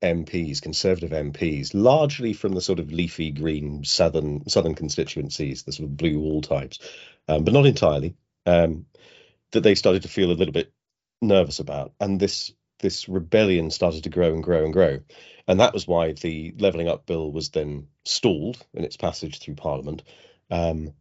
MPs, 0.01 0.59
Conservative 0.59 1.11
MPs, 1.11 1.71
largely 1.75 2.33
from 2.33 2.53
the 2.53 2.61
sort 2.61 2.79
of 2.79 2.91
leafy 2.91 3.29
green 3.29 3.83
southern 3.83 4.49
southern 4.49 4.73
constituencies, 4.73 5.61
the 5.61 5.71
sort 5.71 5.87
of 5.87 5.97
blue 5.97 6.19
wall 6.19 6.41
types, 6.41 6.79
um, 7.27 7.43
but 7.43 7.53
not 7.53 7.67
entirely 7.67 8.15
um, 8.47 8.87
that 9.51 9.61
they 9.61 9.75
started 9.75 10.01
to 10.01 10.07
feel 10.07 10.31
a 10.31 10.33
little 10.33 10.51
bit 10.51 10.73
nervous 11.21 11.59
about, 11.59 11.93
and 11.99 12.19
this 12.19 12.51
this 12.79 13.07
rebellion 13.07 13.69
started 13.69 14.05
to 14.05 14.09
grow 14.09 14.33
and 14.33 14.43
grow 14.43 14.63
and 14.63 14.73
grow, 14.73 14.99
and 15.47 15.59
that 15.59 15.75
was 15.75 15.87
why 15.87 16.13
the 16.13 16.55
levelling 16.57 16.87
up 16.87 17.05
bill 17.05 17.31
was 17.31 17.49
then 17.49 17.85
stalled 18.03 18.57
in 18.73 18.83
its 18.83 18.97
passage 18.97 19.37
through 19.37 19.53
Parliament. 19.53 20.01
Um, 20.49 20.93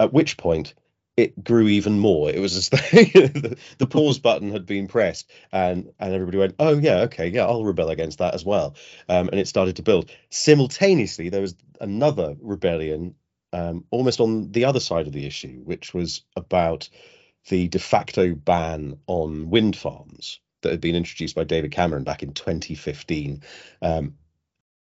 at 0.00 0.14
which 0.14 0.38
point 0.38 0.72
it 1.16 1.42
grew 1.44 1.68
even 1.68 1.98
more. 1.98 2.30
It 2.30 2.40
was 2.40 2.56
as 2.56 2.68
though 2.70 2.78
the, 2.78 3.86
pause 3.86 4.18
button 4.18 4.52
had 4.52 4.66
been 4.66 4.88
pressed, 4.88 5.30
and 5.52 5.92
and 5.98 6.14
everybody 6.14 6.38
went, 6.38 6.54
"Oh 6.58 6.78
yeah, 6.78 7.00
okay, 7.02 7.28
yeah, 7.28 7.46
I'll 7.46 7.64
rebel 7.64 7.90
against 7.90 8.18
that 8.18 8.34
as 8.34 8.44
well." 8.44 8.76
Um, 9.08 9.28
and 9.28 9.38
it 9.38 9.48
started 9.48 9.76
to 9.76 9.82
build. 9.82 10.10
Simultaneously, 10.30 11.28
there 11.28 11.42
was 11.42 11.54
another 11.80 12.36
rebellion 12.40 13.14
um, 13.52 13.84
almost 13.90 14.20
on 14.20 14.52
the 14.52 14.64
other 14.64 14.80
side 14.80 15.06
of 15.06 15.12
the 15.12 15.26
issue, 15.26 15.60
which 15.64 15.92
was 15.92 16.22
about 16.36 16.88
the 17.48 17.68
de 17.68 17.78
facto 17.78 18.34
ban 18.34 18.98
on 19.06 19.50
wind 19.50 19.76
farms 19.76 20.40
that 20.62 20.70
had 20.70 20.80
been 20.80 20.94
introduced 20.94 21.34
by 21.34 21.44
David 21.44 21.72
Cameron 21.72 22.04
back 22.04 22.22
in 22.22 22.32
2015. 22.32 23.42
Um, 23.82 24.14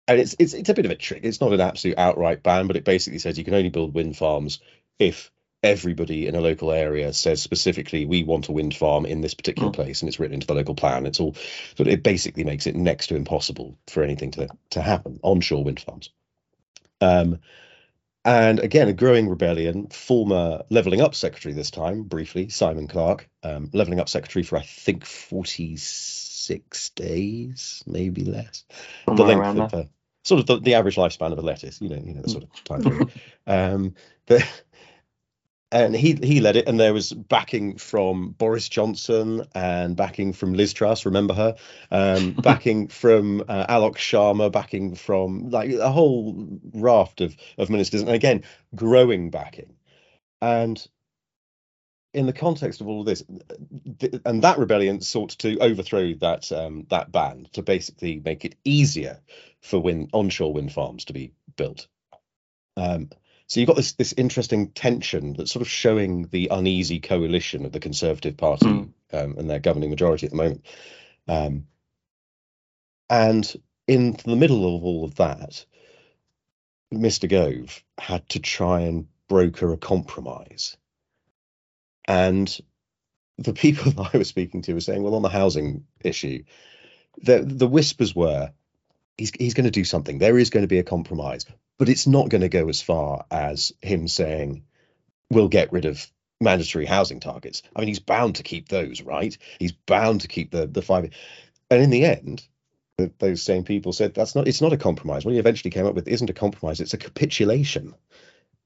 and 0.09 0.21
it's, 0.21 0.37
it's 0.39 0.55
it's 0.55 0.69
a 0.69 0.75
bit 0.75 0.85
of 0.85 0.93
a 0.93 0.97
trick. 0.97 1.23
It's 1.25 1.41
not 1.41 1.53
an 1.53 1.61
absolute 1.61 1.99
outright 1.99 2.43
ban, 2.43 2.69
but 2.69 2.77
it 2.77 2.85
basically 2.85 3.19
says 3.19 3.37
you 3.37 3.45
can 3.45 3.55
only 3.55 3.71
build 3.71 3.95
wind 3.95 4.17
farms 4.17 4.61
if 4.99 5.31
everybody 5.67 6.27
in 6.27 6.35
a 6.35 6.41
local 6.41 6.73
area 6.73 7.13
says 7.13 7.43
specifically 7.43 8.07
we 8.07 8.23
want 8.23 8.49
a 8.49 8.53
wind 8.53 8.75
farm 8.75 9.05
in 9.05 9.21
this 9.21 9.35
particular 9.35 9.71
Mm. 9.71 9.75
place 9.75 10.01
and 10.01 10.09
it's 10.09 10.21
written 10.21 10.35
into 10.35 10.47
the 10.47 10.55
local 10.55 10.75
plan 10.75 11.07
it's 11.07 11.21
all 11.21 11.35
but 11.77 11.89
it 11.89 12.03
basically 12.03 12.45
makes 12.45 12.67
it 12.67 12.77
next 12.77 13.09
to 13.09 13.17
impossible 13.17 13.77
for 13.89 14.03
anything 14.03 14.31
to 14.31 14.49
to 14.71 14.81
happen 14.81 15.19
onshore 15.23 15.65
wind 15.65 15.81
farms 15.81 16.11
um 17.01 17.39
and 18.25 18.61
again 18.61 18.89
a 18.89 18.93
growing 18.93 19.29
rebellion 19.29 19.89
former 19.89 20.63
leveling 20.71 21.01
up 21.01 21.15
secretary 21.15 21.53
this 21.53 21.71
time 21.71 22.03
briefly 22.05 22.49
simon 22.49 22.87
clarke 22.87 23.29
um 23.43 23.69
leveling 23.73 24.01
up 24.01 24.09
secretary 24.09 24.43
for 24.43 24.57
i 24.57 24.63
think 24.63 25.05
46 25.05 26.91
days 26.91 27.83
maybe 27.87 28.25
less 28.25 28.65
the 29.07 29.25
length 29.25 29.59
of 29.59 29.75
uh, 29.75 29.85
sort 30.27 30.41
of 30.41 30.47
the, 30.47 30.59
the 30.59 30.75
average 30.75 30.97
lifespan 30.97 31.33
of 31.33 31.39
a 31.39 31.43
lettuce, 31.43 31.81
you 31.81 31.89
know, 31.89 32.03
you 32.05 32.13
know, 32.13 32.21
the 32.21 32.29
sort 32.29 32.43
of 32.43 32.65
time 32.65 32.83
period. 32.83 33.11
um, 33.47 33.95
but 34.27 34.45
and 35.73 35.95
he 35.97 36.15
he 36.23 36.41
led 36.41 36.57
it, 36.57 36.69
and 36.69 36.79
there 36.79 36.95
was 36.95 37.13
backing 37.13 37.77
from 37.77 38.31
Boris 38.31 38.69
Johnson 38.69 39.47
and 39.55 39.97
backing 39.97 40.33
from 40.33 40.55
Liz 40.55 40.73
Truss, 40.73 41.05
remember 41.05 41.35
her, 41.35 41.57
um, 41.91 42.33
backing 42.43 42.89
from 42.89 43.43
uh, 43.49 43.67
Alok 43.67 43.97
Sharma, 43.97 44.51
backing 44.51 44.95
from 44.95 45.51
like 45.51 45.73
a 45.73 45.91
whole 45.91 46.61
raft 46.73 47.21
of 47.21 47.37
of 47.59 47.71
ministers, 47.71 48.03
and 48.03 48.11
again 48.11 48.45
growing 48.75 49.31
backing, 49.31 49.75
and 50.41 50.87
in 52.15 52.27
the 52.27 52.33
context 52.33 52.81
of 52.81 52.89
all 52.89 53.01
of 53.01 53.07
this, 53.07 53.23
th- 53.99 54.15
and 54.25 54.43
that 54.43 54.59
rebellion 54.59 55.01
sought 55.03 55.31
to 55.31 55.59
overthrow 55.59 56.15
that 56.15 56.51
um, 56.53 56.87
that 56.91 57.11
ban 57.11 57.47
to 57.53 57.63
basically 57.63 58.23
make 58.25 58.45
it 58.45 58.55
easier 58.65 59.21
for 59.61 59.81
wind 59.81 60.11
onshore 60.13 60.53
wind 60.53 60.73
farms 60.73 61.05
to 61.05 61.13
be 61.13 61.33
built. 61.57 61.89
Um, 62.77 63.11
so 63.47 63.61
you've 63.61 63.69
got 63.69 63.77
this 63.77 63.93
this 63.93 64.15
interesting 64.17 64.71
tension 64.71 65.35
that's 65.35 65.53
sort 65.53 65.63
of 65.63 65.69
showing 65.69 66.29
the 66.29 66.49
uneasy 66.51 67.01
coalition 67.01 67.65
of 67.65 67.73
the 67.73 67.81
Conservative 67.81 68.37
Party 68.37 68.67
Mm. 68.67 68.93
um, 69.13 69.39
and 69.39 69.49
their 69.49 69.61
governing 69.61 69.91
majority 69.91 70.27
at 70.27 70.33
the 70.33 70.37
moment. 70.37 70.67
Um, 71.29 71.67
and 73.09 73.55
in 73.87 74.17
the 74.25 74.37
middle 74.37 74.77
of 74.77 74.85
all 74.85 75.05
of 75.05 75.17
that, 75.17 75.65
Mr. 76.93 77.29
Gove 77.29 77.85
had 77.99 78.29
to 78.31 78.41
try 78.41 78.81
and 78.81 79.07
broker 79.29 79.73
a 79.73 79.77
compromise. 79.77 80.77
And 82.07 82.49
the 83.39 83.53
people 83.53 83.93
that 83.93 84.11
I 84.15 84.19
was 84.19 84.29
speaking 84.29 84.63
to 84.63 84.75
were 84.75 84.81
saying, 84.81 85.03
well, 85.03 85.15
on 85.15 85.23
the 85.23 85.29
housing 85.29 85.85
issue, 86.01 86.45
the 87.23 87.41
the 87.43 87.69
whispers 87.69 88.15
were 88.15 88.53
he's 89.17 89.31
he's 89.39 89.55
going 89.55 89.65
to 89.65 89.71
do 89.71 89.85
something. 89.85 90.19
There 90.19 90.39
is 90.39 90.51
going 90.51 90.65
to 90.65 90.69
be 90.69 90.79
a 90.79 90.85
compromise, 90.85 91.47
but 91.79 91.89
it's 91.89 92.07
not 92.07 92.29
going 92.29 92.41
to 92.41 92.49
go 92.49 92.69
as 92.69 92.83
far 92.83 93.25
as 93.31 93.73
him 93.83 94.09
saying 94.09 94.65
we'll 95.31 95.49
get 95.49 95.73
rid 95.73 95.85
of 95.85 96.07
mandatory 96.41 96.85
housing 96.85 97.21
targets. 97.21 97.63
I 97.75 97.81
mean, 97.81 97.89
he's 97.89 97.99
bound 97.99 98.37
to 98.37 98.43
keep 98.43 98.69
those, 98.69 99.03
right? 99.03 99.37
He's 99.59 99.73
bound 99.73 100.23
to 100.23 100.29
keep 100.29 100.51
the 100.51 100.67
the 100.67 100.83
five. 100.83 101.11
And 101.71 101.83
in 101.83 101.91
the 101.91 102.05
end, 102.05 102.47
those 103.19 103.43
same 103.43 103.65
people 103.65 103.93
said 103.93 104.15
that's 104.15 104.35
not 104.35 104.49
it's 104.49 104.61
not 104.61 104.73
a 104.73 104.79
compromise. 104.79 105.25
What 105.25 105.35
he 105.35 105.39
eventually 105.39 105.71
came 105.71 105.87
up 105.87 105.95
with 105.95 106.09
isn't 106.09 106.31
a 106.31 106.35
compromise; 106.35 106.81
it's 106.81 106.95
a 106.95 106.99
capitulation. 106.99 107.95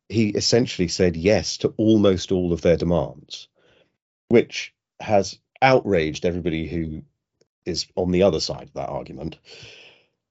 He 0.09 0.29
essentially 0.31 0.89
said 0.89 1.17
yes 1.17 1.59
to 1.59 1.73
almost 1.77 2.33
all 2.33 2.53
of 2.53 2.63
their 2.63 2.77
demands, 2.77 3.49
which 4.29 4.75
has 4.99 5.39
outraged 5.63 6.27
everybody 6.27 6.67
who 6.67 7.03
is 7.65 7.87
on 7.95 8.11
the 8.11 8.25
other 8.25 8.41
side 8.41 8.65
of 8.65 8.73
that 8.75 8.89
argument. 8.89 9.39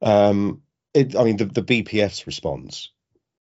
Um, 0.02 0.62
it, 0.94 1.16
I 1.16 1.24
mean, 1.24 1.38
the, 1.38 1.46
the 1.46 1.64
BPF's 1.64 2.28
response, 2.28 2.92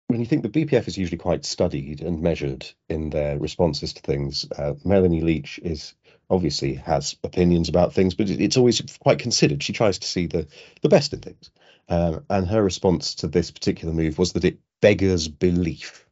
when 0.07 0.19
you 0.19 0.25
think 0.25 0.43
the 0.43 0.65
BPF 0.65 0.87
is 0.87 0.97
usually 0.97 1.17
quite 1.17 1.45
studied 1.45 2.01
and 2.01 2.21
measured 2.21 2.65
in 2.89 3.09
their 3.09 3.37
responses 3.37 3.93
to 3.93 4.01
things, 4.01 4.45
uh, 4.57 4.73
Melanie 4.83 5.21
Leach 5.21 5.59
is 5.63 5.95
obviously 6.29 6.75
has 6.75 7.15
opinions 7.23 7.69
about 7.69 7.93
things, 7.93 8.13
but 8.13 8.29
it's 8.29 8.57
always 8.57 8.81
quite 8.99 9.19
considered. 9.19 9.61
She 9.61 9.73
tries 9.73 9.99
to 9.99 10.07
see 10.07 10.27
the, 10.27 10.47
the 10.81 10.89
best 10.89 11.13
in 11.13 11.19
things. 11.19 11.51
Um, 11.87 12.25
and 12.29 12.47
her 12.47 12.63
response 12.63 13.15
to 13.15 13.27
this 13.27 13.51
particular 13.51 13.93
move 13.93 14.17
was 14.17 14.33
that 14.33 14.45
it 14.45 14.59
beggars 14.81 15.27
belief. 15.27 16.05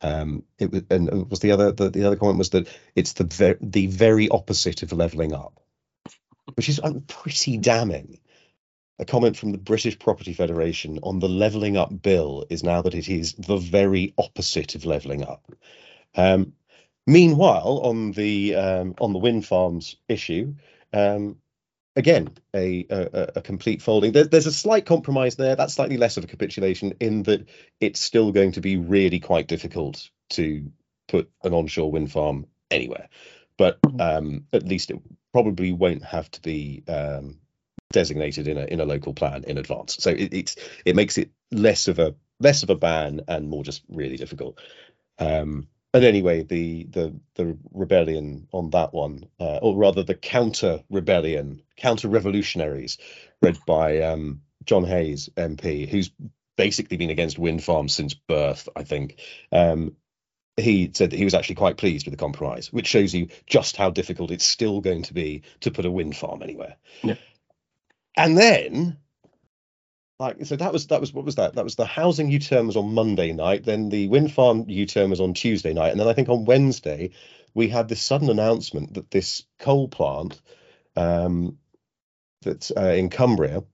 Um, 0.00 0.44
it 0.58 0.72
was, 0.72 0.82
and 0.90 1.08
it 1.08 1.28
was 1.28 1.40
the 1.40 1.52
other 1.52 1.70
the, 1.70 1.90
the 1.90 2.04
other 2.04 2.16
comment 2.16 2.38
was 2.38 2.50
that 2.50 2.68
it's 2.96 3.12
the 3.12 3.24
ver- 3.24 3.58
the 3.60 3.86
very 3.86 4.28
opposite 4.28 4.82
of 4.82 4.92
leveling 4.92 5.32
up, 5.32 5.60
which 6.54 6.68
is 6.68 6.80
um, 6.82 7.02
pretty 7.02 7.56
damning. 7.56 8.18
A 8.98 9.04
comment 9.04 9.36
from 9.36 9.52
the 9.52 9.58
British 9.58 9.98
Property 9.98 10.32
Federation 10.32 10.98
on 11.02 11.18
the 11.18 11.28
levelling 11.28 11.76
up 11.76 12.02
bill 12.02 12.44
is 12.50 12.62
now 12.62 12.82
that 12.82 12.94
it 12.94 13.08
is 13.08 13.34
the 13.34 13.56
very 13.56 14.14
opposite 14.18 14.74
of 14.74 14.84
levelling 14.84 15.24
up. 15.24 15.50
Um, 16.14 16.52
meanwhile, 17.06 17.80
on 17.84 18.12
the 18.12 18.54
um, 18.54 18.94
on 19.00 19.12
the 19.12 19.18
wind 19.18 19.46
farms 19.46 19.96
issue, 20.08 20.54
um, 20.92 21.38
again 21.96 22.30
a, 22.54 22.86
a 22.90 23.32
a 23.36 23.42
complete 23.42 23.82
folding. 23.82 24.12
There, 24.12 24.24
there's 24.24 24.46
a 24.46 24.52
slight 24.52 24.86
compromise 24.86 25.36
there. 25.36 25.56
That's 25.56 25.74
slightly 25.74 25.96
less 25.96 26.16
of 26.16 26.24
a 26.24 26.28
capitulation 26.28 26.94
in 27.00 27.22
that 27.24 27.48
it's 27.80 28.00
still 28.00 28.30
going 28.30 28.52
to 28.52 28.60
be 28.60 28.76
really 28.76 29.20
quite 29.20 29.48
difficult 29.48 30.08
to 30.30 30.70
put 31.08 31.30
an 31.42 31.54
onshore 31.54 31.90
wind 31.90 32.12
farm 32.12 32.46
anywhere. 32.70 33.08
But 33.56 33.78
um, 34.00 34.46
at 34.52 34.66
least 34.66 34.90
it 34.90 34.98
probably 35.32 35.72
won't 35.72 36.04
have 36.04 36.30
to 36.32 36.40
be 36.40 36.82
um, 36.88 37.38
designated 37.92 38.48
in 38.48 38.58
a 38.58 38.64
in 38.64 38.80
a 38.80 38.84
local 38.84 39.14
plan 39.14 39.44
in 39.44 39.58
advance. 39.58 39.96
So 40.00 40.10
it, 40.10 40.32
it's 40.32 40.56
it 40.84 40.96
makes 40.96 41.18
it 41.18 41.30
less 41.50 41.88
of 41.88 41.98
a 41.98 42.14
less 42.40 42.62
of 42.62 42.70
a 42.70 42.74
ban 42.74 43.22
and 43.28 43.48
more 43.48 43.62
just 43.62 43.82
really 43.88 44.16
difficult. 44.16 44.58
Um, 45.18 45.68
and 45.94 46.04
anyway, 46.04 46.42
the 46.42 46.84
the 46.84 47.20
the 47.34 47.58
rebellion 47.72 48.48
on 48.52 48.70
that 48.70 48.94
one, 48.94 49.24
uh, 49.38 49.58
or 49.58 49.76
rather 49.76 50.02
the 50.02 50.14
counter 50.14 50.82
rebellion, 50.90 51.62
counter 51.76 52.08
revolutionaries, 52.08 52.98
led 53.42 53.58
by 53.66 54.00
um, 54.02 54.42
John 54.64 54.84
Hayes 54.84 55.28
MP, 55.36 55.88
who's 55.88 56.10
basically 56.56 56.96
been 56.96 57.10
against 57.10 57.38
wind 57.38 57.62
farms 57.62 57.94
since 57.94 58.14
birth, 58.14 58.68
I 58.74 58.84
think. 58.84 59.20
Um, 59.50 59.96
he 60.56 60.90
said 60.92 61.10
that 61.10 61.16
he 61.16 61.24
was 61.24 61.34
actually 61.34 61.54
quite 61.54 61.78
pleased 61.78 62.06
with 62.06 62.12
the 62.12 62.18
compromise, 62.18 62.72
which 62.72 62.86
shows 62.86 63.14
you 63.14 63.28
just 63.46 63.76
how 63.76 63.90
difficult 63.90 64.30
it's 64.30 64.44
still 64.44 64.80
going 64.80 65.02
to 65.04 65.14
be 65.14 65.42
to 65.60 65.70
put 65.70 65.86
a 65.86 65.90
wind 65.90 66.16
farm 66.16 66.42
anywhere. 66.42 66.76
Yeah. 67.02 67.14
And 68.16 68.36
then, 68.36 68.98
like, 70.18 70.44
so 70.44 70.56
that 70.56 70.72
was 70.72 70.86
that 70.88 71.00
was 71.00 71.12
what 71.12 71.24
was 71.24 71.36
that? 71.36 71.54
That 71.54 71.64
was 71.64 71.76
the 71.76 71.86
housing 71.86 72.30
U-turn 72.30 72.66
was 72.66 72.76
on 72.76 72.94
Monday 72.94 73.32
night. 73.32 73.64
Then 73.64 73.88
the 73.88 74.08
wind 74.08 74.32
farm 74.32 74.64
U-turn 74.68 75.10
was 75.10 75.20
on 75.20 75.34
Tuesday 75.34 75.72
night, 75.72 75.90
and 75.90 76.00
then 76.00 76.08
I 76.08 76.12
think 76.12 76.28
on 76.28 76.44
Wednesday 76.44 77.10
we 77.54 77.68
had 77.68 77.88
this 77.88 78.02
sudden 78.02 78.30
announcement 78.30 78.94
that 78.94 79.10
this 79.10 79.44
coal 79.58 79.88
plant 79.88 80.40
um, 80.96 81.58
that's 82.42 82.70
uh, 82.76 82.94
in 82.96 83.10
Cumbria, 83.10 83.64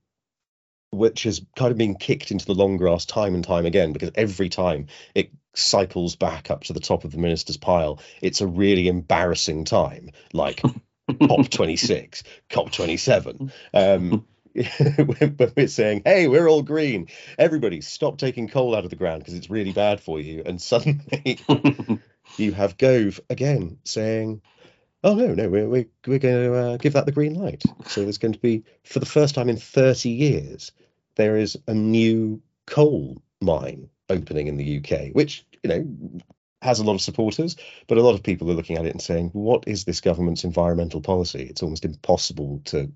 which 0.91 1.23
has 1.23 1.41
kind 1.55 1.71
of 1.71 1.77
been 1.77 1.95
kicked 1.95 2.31
into 2.31 2.45
the 2.45 2.55
long 2.55 2.77
grass 2.77 3.05
time 3.05 3.35
and 3.35 3.43
time 3.43 3.65
again 3.65 3.93
because 3.93 4.11
every 4.15 4.49
time 4.49 4.87
it 5.15 5.31
cycles 5.55 6.15
back 6.15 6.49
up 6.49 6.63
to 6.63 6.73
the 6.73 6.79
top 6.79 7.03
of 7.03 7.11
the 7.11 7.17
minister's 7.17 7.57
pile, 7.57 7.99
it's 8.21 8.41
a 8.41 8.47
really 8.47 8.87
embarrassing 8.87 9.65
time, 9.65 10.11
like 10.33 10.61
COP26, 11.09 12.23
COP27. 12.49 13.51
Um, 13.73 14.25
when 15.17 15.37
we're 15.55 15.67
saying, 15.67 16.01
hey, 16.05 16.27
we're 16.27 16.47
all 16.47 16.63
green. 16.63 17.07
Everybody, 17.37 17.81
stop 17.81 18.17
taking 18.17 18.47
coal 18.47 18.75
out 18.75 18.83
of 18.83 18.89
the 18.89 18.95
ground 18.95 19.19
because 19.19 19.35
it's 19.35 19.49
really 19.49 19.71
bad 19.71 20.01
for 20.01 20.19
you. 20.19 20.41
And 20.45 20.61
suddenly 20.61 21.39
you 22.37 22.51
have 22.53 22.77
Gove 22.77 23.19
again 23.29 23.77
saying, 23.85 24.41
oh, 25.03 25.15
no, 25.15 25.33
no, 25.33 25.49
we're, 25.49 25.67
we're, 25.67 25.85
we're 26.07 26.19
going 26.19 26.43
to 26.43 26.53
uh, 26.55 26.77
give 26.77 26.93
that 26.93 27.05
the 27.05 27.11
green 27.11 27.35
light. 27.35 27.63
So 27.85 28.01
there's 28.01 28.17
going 28.17 28.33
to 28.33 28.39
be, 28.39 28.63
for 28.83 28.99
the 28.99 29.05
first 29.05 29.35
time 29.35 29.49
in 29.49 29.57
30 29.57 30.09
years, 30.09 30.71
there 31.15 31.37
is 31.37 31.57
a 31.67 31.73
new 31.73 32.41
coal 32.65 33.21
mine 33.41 33.89
opening 34.09 34.47
in 34.47 34.57
the 34.57 34.77
UK, 34.77 35.13
which, 35.13 35.45
you 35.63 35.69
know, 35.69 36.21
has 36.61 36.79
a 36.79 36.83
lot 36.83 36.95
of 36.95 37.01
supporters, 37.01 37.55
but 37.87 37.97
a 37.97 38.01
lot 38.01 38.15
of 38.15 38.23
people 38.23 38.49
are 38.51 38.55
looking 38.55 38.77
at 38.77 38.85
it 38.85 38.91
and 38.91 39.01
saying, 39.01 39.29
what 39.29 39.63
is 39.67 39.85
this 39.85 40.01
government's 40.01 40.43
environmental 40.43 41.01
policy? 41.01 41.43
It's 41.43 41.63
almost 41.63 41.85
impossible 41.85 42.61
to 42.65 42.91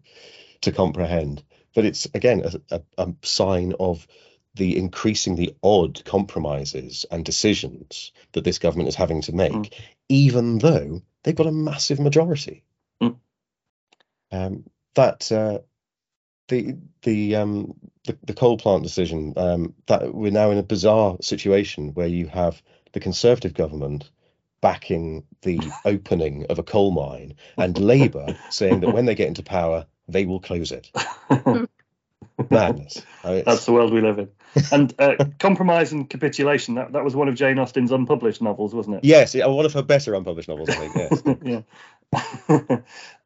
to 0.62 0.72
comprehend. 0.72 1.44
But 1.76 1.86
it's 1.86 2.08
again 2.14 2.44
a, 2.46 2.76
a, 2.76 2.82
a 2.98 3.14
sign 3.24 3.74
of 3.80 4.08
the 4.56 4.78
increasingly 4.78 5.56
odd 5.64 6.04
compromises 6.06 7.06
and 7.10 7.26
decisions 7.26 8.12
that 8.34 8.44
this 8.44 8.60
government 8.60 8.90
is 8.90 8.96
having 8.96 9.22
to 9.24 9.34
make, 9.34 9.52
Mm. 9.52 9.74
even 10.10 10.58
though 10.60 11.02
they've 11.24 11.36
got 11.36 11.48
a 11.48 11.52
massive 11.52 12.00
majority. 12.00 12.64
Mm. 13.02 13.18
Um, 14.32 14.64
that 14.96 15.32
uh, 15.32 15.60
the 16.50 16.78
the 17.02 17.36
um 17.36 17.74
the, 18.06 18.18
the 18.24 18.34
coal 18.34 18.58
plant 18.58 18.84
decision 18.84 19.34
um, 19.38 19.74
that 19.88 20.14
we're 20.14 20.32
now 20.32 20.52
in 20.52 20.58
a 20.58 20.64
bizarre 20.64 21.18
situation 21.22 21.94
where 21.94 22.08
you 22.08 22.28
have 22.28 22.62
the 22.94 23.00
conservative 23.00 23.54
government 23.54 24.10
backing 24.62 25.26
the 25.42 25.60
opening 25.86 26.46
of 26.50 26.58
a 26.58 26.64
coal 26.64 26.92
mine 26.92 27.36
and 27.58 27.78
Labour 27.78 28.38
saying 28.50 28.80
that 28.80 28.94
when 28.94 29.06
they 29.06 29.16
get 29.16 29.28
into 29.28 29.44
power 29.44 29.86
they 30.08 30.26
will 30.26 30.40
close 30.40 30.72
it. 30.72 30.92
Madness. 32.50 33.02
I 33.24 33.32
mean, 33.32 33.44
That's 33.46 33.66
the 33.66 33.72
world 33.72 33.94
we 33.94 34.02
live 34.02 34.20
in. 34.20 34.30
And 34.72 34.94
uh, 35.00 35.16
Compromise 35.40 35.92
and 35.92 36.10
Capitulation, 36.10 36.76
that, 36.76 36.94
that 36.94 37.04
was 37.04 37.16
one 37.16 37.28
of 37.28 37.36
Jane 37.36 37.60
Austen's 37.60 37.92
unpublished 37.92 38.42
novels, 38.42 38.74
wasn't 38.74 38.98
it? 38.98 39.04
yes, 39.04 39.36
yeah, 39.36 39.46
one 39.46 39.66
of 39.66 39.74
her 39.74 39.82
better 39.84 40.14
unpublished 40.16 40.50
novels, 40.50 40.70
I 40.70 40.88
think. 40.88 41.26
Yes. 41.44 41.64
yeah. 42.50 42.78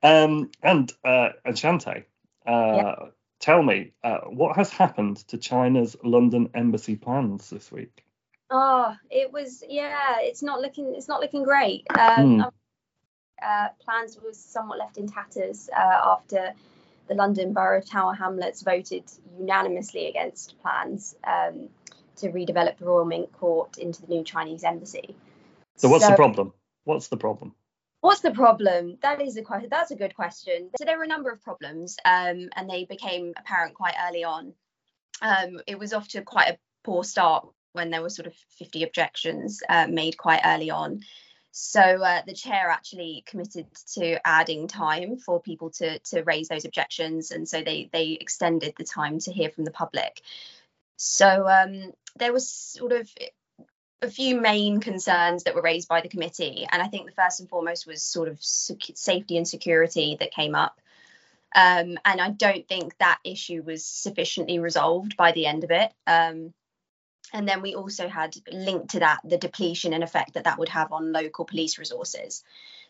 um, 0.03 0.51
and 0.61 0.91
uh, 1.03 1.29
and 1.45 1.55
Shante, 1.55 2.03
uh, 2.45 2.95
tell 3.39 3.61
me, 3.63 3.93
uh, 4.03 4.19
what 4.27 4.55
has 4.57 4.69
happened 4.69 5.17
to 5.29 5.37
China's 5.37 5.95
London 6.03 6.49
embassy 6.53 6.95
plans 6.95 7.49
this 7.49 7.71
week? 7.71 8.03
Oh, 8.49 8.95
it 9.09 9.31
was 9.31 9.63
yeah. 9.67 10.17
It's 10.19 10.41
not 10.41 10.61
looking. 10.61 10.93
It's 10.95 11.07
not 11.07 11.21
looking 11.21 11.43
great. 11.43 11.85
Um, 11.97 12.39
Hmm. 12.39 12.41
uh, 13.41 13.69
plans 13.79 14.17
was 14.21 14.37
somewhat 14.37 14.79
left 14.79 14.97
in 14.97 15.07
tatters 15.07 15.69
uh, 15.75 15.99
after 16.05 16.53
the 17.07 17.15
London 17.15 17.53
Borough 17.53 17.81
Tower 17.81 18.13
Hamlets 18.13 18.61
voted 18.61 19.03
unanimously 19.37 20.07
against 20.07 20.59
plans 20.61 21.15
um, 21.23 21.69
to 22.17 22.29
redevelop 22.29 22.77
the 22.77 22.85
Royal 22.85 23.05
Mint 23.05 23.31
Court 23.31 23.77
into 23.77 24.01
the 24.01 24.07
new 24.07 24.23
Chinese 24.23 24.63
embassy. 24.63 25.15
So, 25.77 25.89
what's 25.89 26.07
the 26.07 26.15
problem? 26.15 26.53
What's 26.85 27.07
the 27.07 27.17
problem? 27.17 27.53
What's 28.01 28.21
the 28.21 28.31
problem? 28.31 28.97
That 29.01 29.21
is 29.21 29.37
a 29.37 29.41
question. 29.41 29.69
That's 29.69 29.91
a 29.91 29.95
good 29.95 30.15
question. 30.15 30.69
So 30.77 30.85
there 30.85 30.97
were 30.97 31.03
a 31.03 31.07
number 31.07 31.31
of 31.31 31.41
problems, 31.41 31.97
um, 32.05 32.49
and 32.55 32.69
they 32.69 32.85
became 32.85 33.33
apparent 33.37 33.73
quite 33.73 33.95
early 34.07 34.23
on. 34.23 34.53
Um, 35.21 35.59
it 35.67 35.79
was 35.79 35.93
off 35.93 36.07
to 36.09 36.21
quite 36.21 36.49
a 36.49 36.57
poor 36.83 37.03
start 37.03 37.47
when 37.77 37.91
there 37.91 38.01
were 38.01 38.09
sort 38.09 38.27
of 38.27 38.33
50 38.59 38.83
objections 38.83 39.61
uh, 39.69 39.87
made 39.87 40.17
quite 40.17 40.41
early 40.43 40.69
on. 40.69 41.01
So 41.51 41.81
uh, 41.81 42.21
the 42.27 42.33
chair 42.33 42.69
actually 42.69 43.23
committed 43.25 43.65
to 43.93 44.19
adding 44.27 44.67
time 44.67 45.17
for 45.17 45.41
people 45.41 45.71
to 45.71 45.97
to 46.11 46.23
raise 46.23 46.49
those 46.49 46.65
objections, 46.65 47.31
and 47.31 47.49
so 47.49 47.63
they 47.63 47.89
they 47.91 48.11
extended 48.11 48.75
the 48.77 48.83
time 48.83 49.17
to 49.19 49.31
hear 49.31 49.49
from 49.49 49.63
the 49.63 49.71
public. 49.71 50.21
So 50.97 51.47
um, 51.47 51.93
there 52.17 52.33
was 52.33 52.47
sort 52.47 52.91
of 52.91 53.09
a 54.03 54.09
few 54.09 54.39
main 54.39 54.79
concerns 54.79 55.43
that 55.43 55.55
were 55.55 55.63
raised 55.63 55.87
by 55.87 56.01
the 56.01 56.09
committee, 56.09 56.67
and 56.71 56.81
I 56.81 56.87
think 56.87 57.07
the 57.07 57.21
first 57.23 57.39
and 57.39 57.49
foremost 57.49 57.87
was 57.87 58.03
sort 58.03 58.27
of 58.27 58.37
sec- 58.43 58.95
safety 58.95 59.37
and 59.37 59.47
security 59.47 60.17
that 60.19 60.31
came 60.31 60.53
up. 60.53 60.79
Um, 61.55 61.97
and 62.05 62.21
I 62.21 62.29
don't 62.29 62.67
think 62.67 62.95
that 62.99 63.19
issue 63.23 63.63
was 63.63 63.83
sufficiently 63.83 64.59
resolved 64.59 65.17
by 65.17 65.31
the 65.31 65.47
end 65.47 65.63
of 65.63 65.71
it. 65.71 65.91
Um, 66.05 66.53
and 67.33 67.47
then 67.47 67.61
we 67.61 67.75
also 67.75 68.07
had 68.07 68.35
linked 68.51 68.89
to 68.91 68.99
that 68.99 69.19
the 69.23 69.37
depletion 69.37 69.93
and 69.93 70.03
effect 70.03 70.33
that 70.33 70.45
that 70.45 70.59
would 70.59 70.69
have 70.69 70.91
on 70.91 71.11
local 71.11 71.45
police 71.45 71.77
resources. 71.77 72.43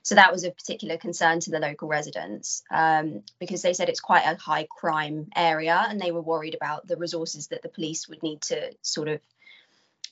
So 0.04 0.16
that 0.16 0.32
was 0.32 0.44
a 0.44 0.52
particular 0.52 0.98
concern 0.98 1.42
to 1.42 1.52
the 1.52 1.60
local 1.60 1.88
residents 1.88 2.64
um, 2.72 3.24
because 3.40 3.62
they 3.62 3.74
said 3.74 3.90
it's 3.90 4.00
quite 4.00 4.26
a 4.26 4.38
high 4.38 4.68
crime 4.70 5.28
area 5.36 5.86
and 5.90 6.00
they 6.00 6.12
were 6.12 6.22
worried 6.22 6.56
about 6.56 6.88
the 6.88 6.96
resources 6.96 7.48
that 7.48 7.62
the 7.62 7.70
police 7.70 8.08
would 8.08 8.24
need 8.24 8.42
to 8.44 8.72
sort 8.82 9.10
of 9.10 9.20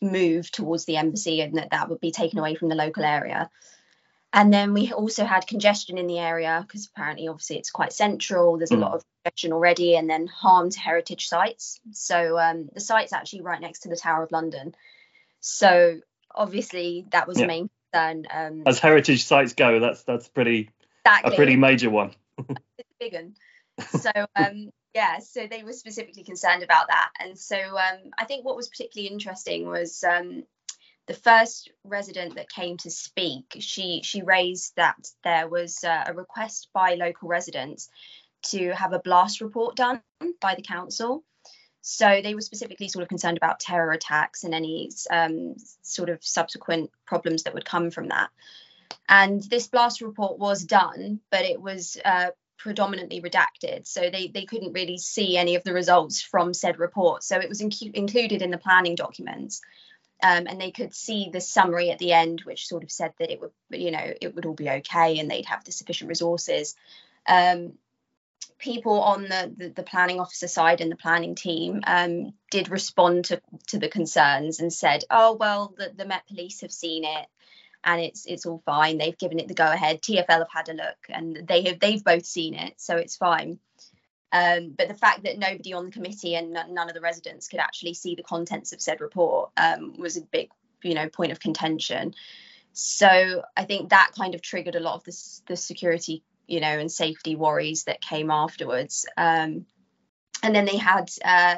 move 0.01 0.51
towards 0.51 0.85
the 0.85 0.97
embassy 0.97 1.41
and 1.41 1.57
that 1.57 1.71
that 1.71 1.89
would 1.89 2.01
be 2.01 2.11
taken 2.11 2.39
away 2.39 2.55
from 2.55 2.69
the 2.69 2.75
local 2.75 3.03
area. 3.03 3.49
And 4.35 4.53
then 4.53 4.73
we 4.73 4.91
also 4.91 5.23
had 5.23 5.47
congestion 5.47 5.97
in 5.97 6.07
the 6.07 6.19
area 6.19 6.59
because 6.67 6.87
apparently, 6.87 7.29
obviously, 7.29 7.57
it's 7.57 7.71
quite 7.71 7.93
central. 7.93 8.57
There's 8.57 8.71
a 8.73 8.75
Mm. 8.75 8.81
lot 8.81 8.95
of 8.95 9.03
congestion 9.23 9.53
already, 9.53 9.95
and 9.95 10.09
then 10.09 10.27
harm 10.27 10.69
to 10.69 10.79
heritage 10.79 11.29
sites. 11.29 11.79
So 11.93 12.37
um, 12.37 12.69
the 12.73 12.81
site's 12.81 13.13
actually 13.13 13.43
right 13.43 13.61
next 13.61 13.79
to 13.83 13.89
the 13.89 13.95
Tower 13.95 14.23
of 14.23 14.33
London. 14.33 14.75
So 15.39 16.01
obviously, 16.29 17.05
that 17.11 17.29
was 17.29 17.37
Yeah. 17.37 17.43
the 17.43 17.47
main 17.47 17.69
concern. 17.93 18.27
Um, 18.29 18.63
As 18.65 18.77
heritage 18.77 19.23
sites 19.23 19.53
go, 19.53 19.79
that's 19.79 20.03
that's 20.03 20.27
pretty 20.27 20.69
a 21.05 21.31
pretty 21.31 21.55
major 21.55 21.89
one. 21.89 22.13
it's 22.37 22.59
a 22.79 22.83
big 22.99 23.13
one. 23.13 23.35
So 23.87 24.11
um, 24.35 24.69
yeah, 24.93 25.19
so 25.19 25.47
they 25.47 25.63
were 25.63 25.71
specifically 25.71 26.25
concerned 26.25 26.61
about 26.61 26.87
that, 26.89 27.11
and 27.21 27.39
so 27.39 27.55
um, 27.57 28.11
I 28.17 28.25
think 28.25 28.43
what 28.43 28.57
was 28.57 28.67
particularly 28.67 29.13
interesting 29.13 29.69
was 29.69 30.03
um, 30.03 30.43
the 31.07 31.13
first 31.13 31.71
resident 31.83 32.35
that 32.35 32.49
came 32.49 32.77
to 32.77 32.89
speak. 32.89 33.57
She 33.59 34.01
she 34.03 34.21
raised 34.21 34.75
that 34.75 34.97
there 35.23 35.47
was 35.47 35.83
uh, 35.83 36.03
a 36.07 36.13
request 36.13 36.69
by 36.73 36.95
local 36.95 37.27
residents 37.29 37.89
to 38.43 38.73
have 38.73 38.93
a 38.93 38.99
blast 38.99 39.41
report 39.41 39.75
done 39.75 40.01
by 40.41 40.55
the 40.55 40.61
council. 40.61 41.23
So 41.81 42.21
they 42.23 42.33
were 42.33 42.41
specifically 42.41 42.87
sort 42.87 43.03
of 43.03 43.09
concerned 43.09 43.37
about 43.37 43.59
terror 43.59 43.91
attacks 43.91 44.43
and 44.43 44.55
any 44.55 44.89
um, 45.11 45.55
sort 45.83 46.09
of 46.09 46.23
subsequent 46.23 46.89
problems 47.05 47.43
that 47.43 47.53
would 47.53 47.65
come 47.65 47.91
from 47.91 48.07
that. 48.07 48.29
And 49.07 49.43
this 49.43 49.67
blast 49.67 50.01
report 50.01 50.39
was 50.39 50.63
done, 50.63 51.19
but 51.29 51.45
it 51.45 51.61
was 51.61 51.95
uh, 52.03 52.31
predominantly 52.57 53.21
redacted. 53.21 53.85
So 53.85 54.09
they, 54.09 54.31
they 54.33 54.45
couldn't 54.45 54.73
really 54.73 54.97
see 54.97 55.37
any 55.37 55.53
of 55.55 55.63
the 55.63 55.73
results 55.73 56.21
from 56.21 56.55
said 56.55 56.79
report. 56.79 57.23
So 57.23 57.37
it 57.37 57.49
was 57.49 57.61
incu- 57.61 57.93
included 57.93 58.41
in 58.41 58.49
the 58.49 58.57
planning 58.57 58.95
documents. 58.95 59.61
Um, 60.23 60.47
and 60.47 60.59
they 60.59 60.71
could 60.71 60.95
see 60.95 61.29
the 61.31 61.41
summary 61.41 61.91
at 61.91 61.99
the 61.99 62.13
end, 62.13 62.41
which 62.45 62.67
sort 62.67 62.83
of 62.83 62.91
said 62.91 63.13
that 63.19 63.31
it 63.31 63.41
would, 63.41 63.51
you 63.69 63.91
know, 63.91 64.13
it 64.21 64.33
would 64.33 64.45
all 64.45 64.53
be 64.53 64.69
okay 64.69 65.19
and 65.19 65.29
they'd 65.29 65.45
have 65.45 65.63
the 65.65 65.71
sufficient 65.71 66.07
resources. 66.07 66.75
Um, 67.27 67.73
people 68.57 69.01
on 69.01 69.23
the, 69.23 69.53
the, 69.55 69.69
the 69.69 69.83
planning 69.83 70.19
officer 70.19 70.47
side 70.47 70.81
and 70.81 70.91
the 70.91 70.95
planning 70.95 71.35
team 71.35 71.81
um, 71.85 72.33
did 72.49 72.69
respond 72.69 73.25
to, 73.25 73.41
to 73.67 73.77
the 73.77 73.89
concerns 73.89 74.61
and 74.61 74.71
said, 74.71 75.03
oh, 75.09 75.33
well, 75.33 75.73
the, 75.77 75.91
the 75.95 76.05
Met 76.05 76.27
Police 76.27 76.61
have 76.61 76.71
seen 76.71 77.03
it 77.03 77.27
and 77.85 78.01
it's 78.01 78.25
it's 78.25 78.45
all 78.45 78.61
fine. 78.65 78.97
They've 78.97 79.17
given 79.17 79.39
it 79.39 79.47
the 79.47 79.53
go 79.53 79.71
ahead. 79.71 80.01
TFL 80.01 80.27
have 80.27 80.47
had 80.51 80.69
a 80.69 80.73
look 80.73 80.97
and 81.07 81.47
they 81.47 81.61
have 81.63 81.79
they've 81.79 82.03
both 82.03 82.25
seen 82.25 82.55
it, 82.55 82.73
so 82.77 82.97
it's 82.97 83.15
fine. 83.15 83.59
Um, 84.31 84.73
but 84.77 84.87
the 84.87 84.93
fact 84.95 85.23
that 85.23 85.37
nobody 85.37 85.73
on 85.73 85.85
the 85.85 85.91
committee 85.91 86.35
and 86.35 86.51
none 86.51 86.89
of 86.89 86.93
the 86.93 87.01
residents 87.01 87.47
could 87.47 87.59
actually 87.59 87.93
see 87.93 88.15
the 88.15 88.23
contents 88.23 88.73
of 88.73 88.81
said 88.81 88.99
report 89.01 89.51
um, 89.55 89.97
was 89.97 90.17
a 90.17 90.21
big, 90.21 90.49
you 90.83 90.93
know, 90.93 91.07
point 91.09 91.31
of 91.31 91.39
contention. 91.39 92.13
So 92.73 93.43
I 93.55 93.63
think 93.63 93.89
that 93.89 94.11
kind 94.17 94.35
of 94.35 94.41
triggered 94.41 94.75
a 94.75 94.81
lot 94.81 94.95
of 94.95 95.03
the, 95.05 95.41
the 95.47 95.55
security, 95.55 96.23
you 96.47 96.59
know, 96.59 96.67
and 96.67 96.91
safety 96.91 97.35
worries 97.35 97.85
that 97.85 98.01
came 98.01 98.29
afterwards. 98.29 99.05
Um, 99.15 99.65
and 100.43 100.53
then 100.53 100.65
they 100.65 100.77
had 100.77 101.09
uh, 101.23 101.55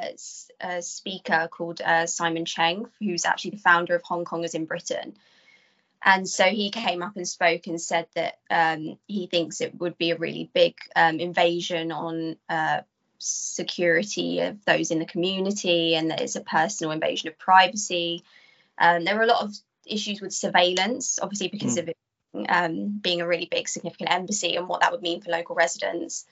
a 0.60 0.80
speaker 0.80 1.48
called 1.50 1.80
uh, 1.80 2.06
Simon 2.06 2.44
Cheng, 2.44 2.86
who's 3.00 3.24
actually 3.24 3.50
the 3.52 3.58
founder 3.58 3.96
of 3.96 4.02
Hong 4.02 4.24
Kongers 4.24 4.54
in 4.54 4.64
Britain. 4.64 5.16
And 6.04 6.28
so 6.28 6.44
he 6.44 6.70
came 6.70 7.02
up 7.02 7.16
and 7.16 7.26
spoke 7.26 7.66
and 7.66 7.80
said 7.80 8.06
that 8.14 8.38
um, 8.50 8.98
he 9.06 9.26
thinks 9.26 9.60
it 9.60 9.78
would 9.78 9.98
be 9.98 10.12
a 10.12 10.16
really 10.16 10.48
big 10.52 10.76
um, 10.94 11.18
invasion 11.18 11.90
on 11.90 12.36
uh, 12.48 12.82
security 13.18 14.40
of 14.40 14.64
those 14.64 14.90
in 14.90 15.00
the 15.00 15.06
community 15.06 15.96
and 15.96 16.10
that 16.10 16.20
it's 16.20 16.36
a 16.36 16.40
personal 16.40 16.92
invasion 16.92 17.28
of 17.28 17.38
privacy. 17.38 18.22
Um, 18.78 19.04
there 19.04 19.16
were 19.16 19.24
a 19.24 19.26
lot 19.26 19.42
of 19.42 19.54
issues 19.86 20.20
with 20.20 20.32
surveillance, 20.32 21.18
obviously, 21.20 21.48
because 21.48 21.76
Mm. 21.76 21.78
of 21.80 21.88
it 21.88 21.96
um, 22.48 22.98
being 23.02 23.20
a 23.20 23.26
really 23.26 23.48
big, 23.50 23.68
significant 23.68 24.12
embassy 24.12 24.54
and 24.56 24.68
what 24.68 24.82
that 24.82 24.92
would 24.92 25.02
mean 25.02 25.20
for 25.20 25.30
local 25.30 25.56
residents. 25.56 26.26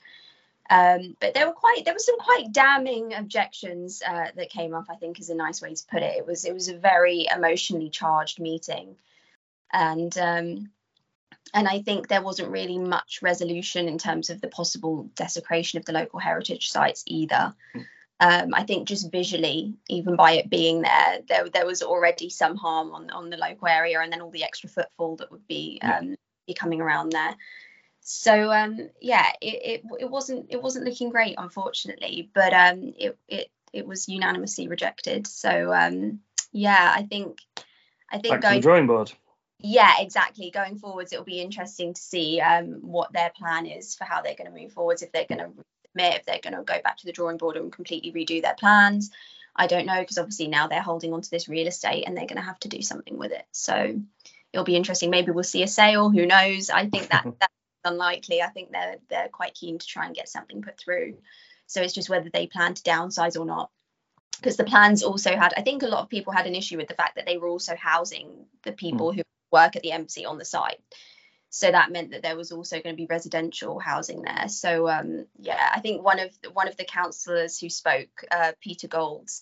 Um, 0.69 1.15
but 1.19 1.33
there 1.33 1.47
were 1.47 1.53
quite 1.53 1.85
there 1.85 1.93
were 1.93 1.99
some 1.99 2.17
quite 2.17 2.51
damning 2.51 3.13
objections 3.13 4.01
uh, 4.05 4.27
that 4.35 4.49
came 4.49 4.73
up. 4.73 4.85
I 4.89 4.95
think 4.95 5.19
is 5.19 5.29
a 5.29 5.35
nice 5.35 5.61
way 5.61 5.73
to 5.73 5.85
put 5.89 6.03
it. 6.03 6.17
It 6.17 6.25
was 6.25 6.45
it 6.45 6.53
was 6.53 6.67
a 6.67 6.77
very 6.77 7.27
emotionally 7.33 7.89
charged 7.89 8.39
meeting, 8.39 8.95
and 9.71 10.17
um, 10.17 10.69
and 11.53 11.67
I 11.67 11.81
think 11.81 12.07
there 12.07 12.21
wasn't 12.21 12.51
really 12.51 12.77
much 12.77 13.19
resolution 13.21 13.87
in 13.87 13.97
terms 13.97 14.29
of 14.29 14.41
the 14.41 14.47
possible 14.47 15.09
desecration 15.15 15.79
of 15.79 15.85
the 15.85 15.93
local 15.93 16.19
heritage 16.19 16.69
sites 16.69 17.03
either. 17.07 17.53
Um, 18.19 18.53
I 18.53 18.63
think 18.63 18.87
just 18.87 19.11
visually, 19.11 19.75
even 19.89 20.15
by 20.15 20.33
it 20.33 20.49
being 20.49 20.81
there, 20.81 21.19
there 21.27 21.49
there 21.49 21.65
was 21.65 21.83
already 21.83 22.29
some 22.29 22.55
harm 22.55 22.91
on 22.91 23.09
on 23.11 23.29
the 23.29 23.37
local 23.37 23.67
area, 23.67 23.99
and 23.99 24.11
then 24.11 24.21
all 24.21 24.31
the 24.31 24.43
extra 24.43 24.69
footfall 24.69 25.17
that 25.17 25.31
would 25.31 25.47
be 25.47 25.79
um, 25.83 26.15
be 26.47 26.53
coming 26.53 26.81
around 26.81 27.11
there. 27.11 27.35
So 28.01 28.51
um, 28.51 28.89
yeah, 29.01 29.27
it, 29.41 29.81
it 29.81 29.83
it 29.99 30.09
wasn't 30.09 30.47
it 30.49 30.61
wasn't 30.61 30.85
looking 30.85 31.11
great, 31.11 31.35
unfortunately, 31.37 32.31
but 32.33 32.53
um, 32.53 32.93
it 32.97 33.17
it 33.27 33.51
it 33.71 33.85
was 33.85 34.09
unanimously 34.09 34.67
rejected. 34.67 35.27
So 35.27 35.71
um, 35.71 36.21
yeah, 36.51 36.93
I 36.95 37.03
think 37.03 37.37
I 38.11 38.17
think 38.17 38.33
Back 38.33 38.41
going 38.41 38.55
the 38.55 38.61
drawing 38.61 38.87
board. 38.87 39.11
Yeah, 39.59 39.93
exactly. 39.99 40.51
Going 40.51 40.77
forwards, 40.77 41.11
it'll 41.11 41.25
be 41.25 41.41
interesting 41.41 41.93
to 41.93 42.01
see 42.01 42.39
um, 42.39 42.79
what 42.81 43.11
their 43.11 43.31
plan 43.35 43.65
is 43.65 43.95
for 43.95 44.03
how 44.03 44.21
they're 44.21 44.35
going 44.35 44.51
to 44.51 44.59
move 44.59 44.73
forwards. 44.73 45.01
If 45.01 45.11
they're 45.11 45.25
going 45.25 45.39
to 45.39 45.51
if 45.99 46.25
they're 46.25 46.39
going 46.41 46.55
to 46.55 46.63
go 46.63 46.79
back 46.83 46.97
to 46.97 47.05
the 47.05 47.11
drawing 47.11 47.37
board 47.37 47.57
and 47.57 47.71
completely 47.71 48.11
redo 48.11 48.41
their 48.41 48.55
plans. 48.55 49.11
I 49.55 49.67
don't 49.67 49.87
know 49.87 49.99
because 49.99 50.19
obviously 50.19 50.47
now 50.47 50.67
they're 50.67 50.81
holding 50.81 51.13
on 51.13 51.21
to 51.21 51.31
this 51.31 51.49
real 51.49 51.67
estate 51.67 52.03
and 52.05 52.15
they're 52.15 52.27
going 52.27 52.37
to 52.37 52.43
have 52.43 52.59
to 52.59 52.69
do 52.69 52.83
something 52.83 53.17
with 53.17 53.31
it. 53.31 53.45
So 53.51 53.99
it'll 54.53 54.65
be 54.65 54.75
interesting. 54.75 55.09
Maybe 55.09 55.31
we'll 55.31 55.43
see 55.43 55.63
a 55.63 55.67
sale. 55.67 56.11
Who 56.11 56.27
knows? 56.27 56.69
I 56.69 56.87
think 56.87 57.09
that 57.09 57.23
that's 57.39 57.53
unlikely. 57.83 58.43
I 58.43 58.49
think 58.49 58.71
they're 58.71 58.97
they're 59.09 59.29
quite 59.29 59.55
keen 59.55 59.79
to 59.79 59.85
try 59.87 60.05
and 60.05 60.15
get 60.15 60.29
something 60.29 60.61
put 60.61 60.77
through. 60.77 61.17
So 61.65 61.81
it's 61.81 61.93
just 61.93 62.09
whether 62.09 62.29
they 62.31 62.45
plan 62.45 62.75
to 62.75 62.83
downsize 62.83 63.39
or 63.39 63.45
not 63.45 63.71
because 64.39 64.55
the 64.55 64.63
plans 64.63 65.01
also 65.01 65.35
had 65.35 65.51
i 65.57 65.63
think 65.63 65.81
a 65.81 65.87
lot 65.87 66.03
of 66.03 66.09
people 66.09 66.31
had 66.31 66.45
an 66.45 66.53
issue 66.53 66.77
with 66.77 66.87
the 66.87 66.93
fact 66.93 67.15
that 67.15 67.25
they 67.25 67.37
were 67.37 67.47
also 67.47 67.75
housing 67.75 68.45
the 68.61 68.71
people 68.71 69.11
who 69.11 69.23
work 69.51 69.75
at 69.75 69.81
the 69.81 69.91
embassy 69.91 70.25
on 70.25 70.37
the 70.37 70.45
site 70.45 70.79
so 71.49 71.71
that 71.71 71.91
meant 71.91 72.11
that 72.11 72.23
there 72.23 72.37
was 72.37 72.51
also 72.51 72.81
going 72.81 72.95
to 72.95 73.01
be 73.01 73.07
residential 73.09 73.79
housing 73.79 74.21
there. 74.21 74.47
So 74.47 74.89
um, 74.89 75.25
yeah, 75.39 75.69
I 75.73 75.79
think 75.79 76.03
one 76.03 76.19
of 76.19 76.29
the, 76.41 76.51
one 76.51 76.67
of 76.67 76.77
the 76.77 76.85
councillors 76.85 77.59
who 77.59 77.69
spoke, 77.69 78.09
uh, 78.29 78.51
Peter 78.61 78.87
Golds, 78.87 79.41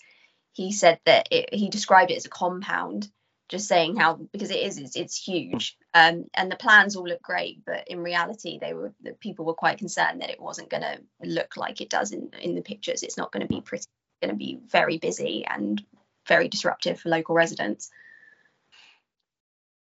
he 0.52 0.72
said 0.72 1.00
that 1.04 1.28
it, 1.30 1.52
he 1.52 1.68
described 1.68 2.10
it 2.10 2.16
as 2.16 2.24
a 2.24 2.30
compound, 2.30 3.10
just 3.48 3.68
saying 3.68 3.96
how 3.96 4.14
because 4.14 4.50
it 4.50 4.60
is 4.60 4.78
it's, 4.78 4.96
it's 4.96 5.22
huge, 5.22 5.76
um, 5.94 6.24
and 6.34 6.50
the 6.50 6.56
plans 6.56 6.96
all 6.96 7.06
look 7.06 7.22
great, 7.22 7.64
but 7.66 7.86
in 7.88 8.02
reality, 8.02 8.58
they 8.58 8.72
were 8.72 8.92
the 9.02 9.12
people 9.12 9.44
were 9.44 9.54
quite 9.54 9.78
concerned 9.78 10.22
that 10.22 10.30
it 10.30 10.40
wasn't 10.40 10.70
going 10.70 10.82
to 10.82 10.98
look 11.22 11.56
like 11.56 11.80
it 11.80 11.90
does 11.90 12.12
in 12.12 12.30
in 12.40 12.54
the 12.54 12.62
pictures. 12.62 13.02
It's 13.02 13.18
not 13.18 13.30
going 13.30 13.46
to 13.46 13.52
be 13.52 13.60
pretty, 13.60 13.86
going 14.22 14.32
to 14.32 14.38
be 14.38 14.58
very 14.68 14.98
busy 14.98 15.44
and 15.44 15.84
very 16.26 16.48
disruptive 16.48 17.00
for 17.00 17.08
local 17.10 17.34
residents. 17.34 17.90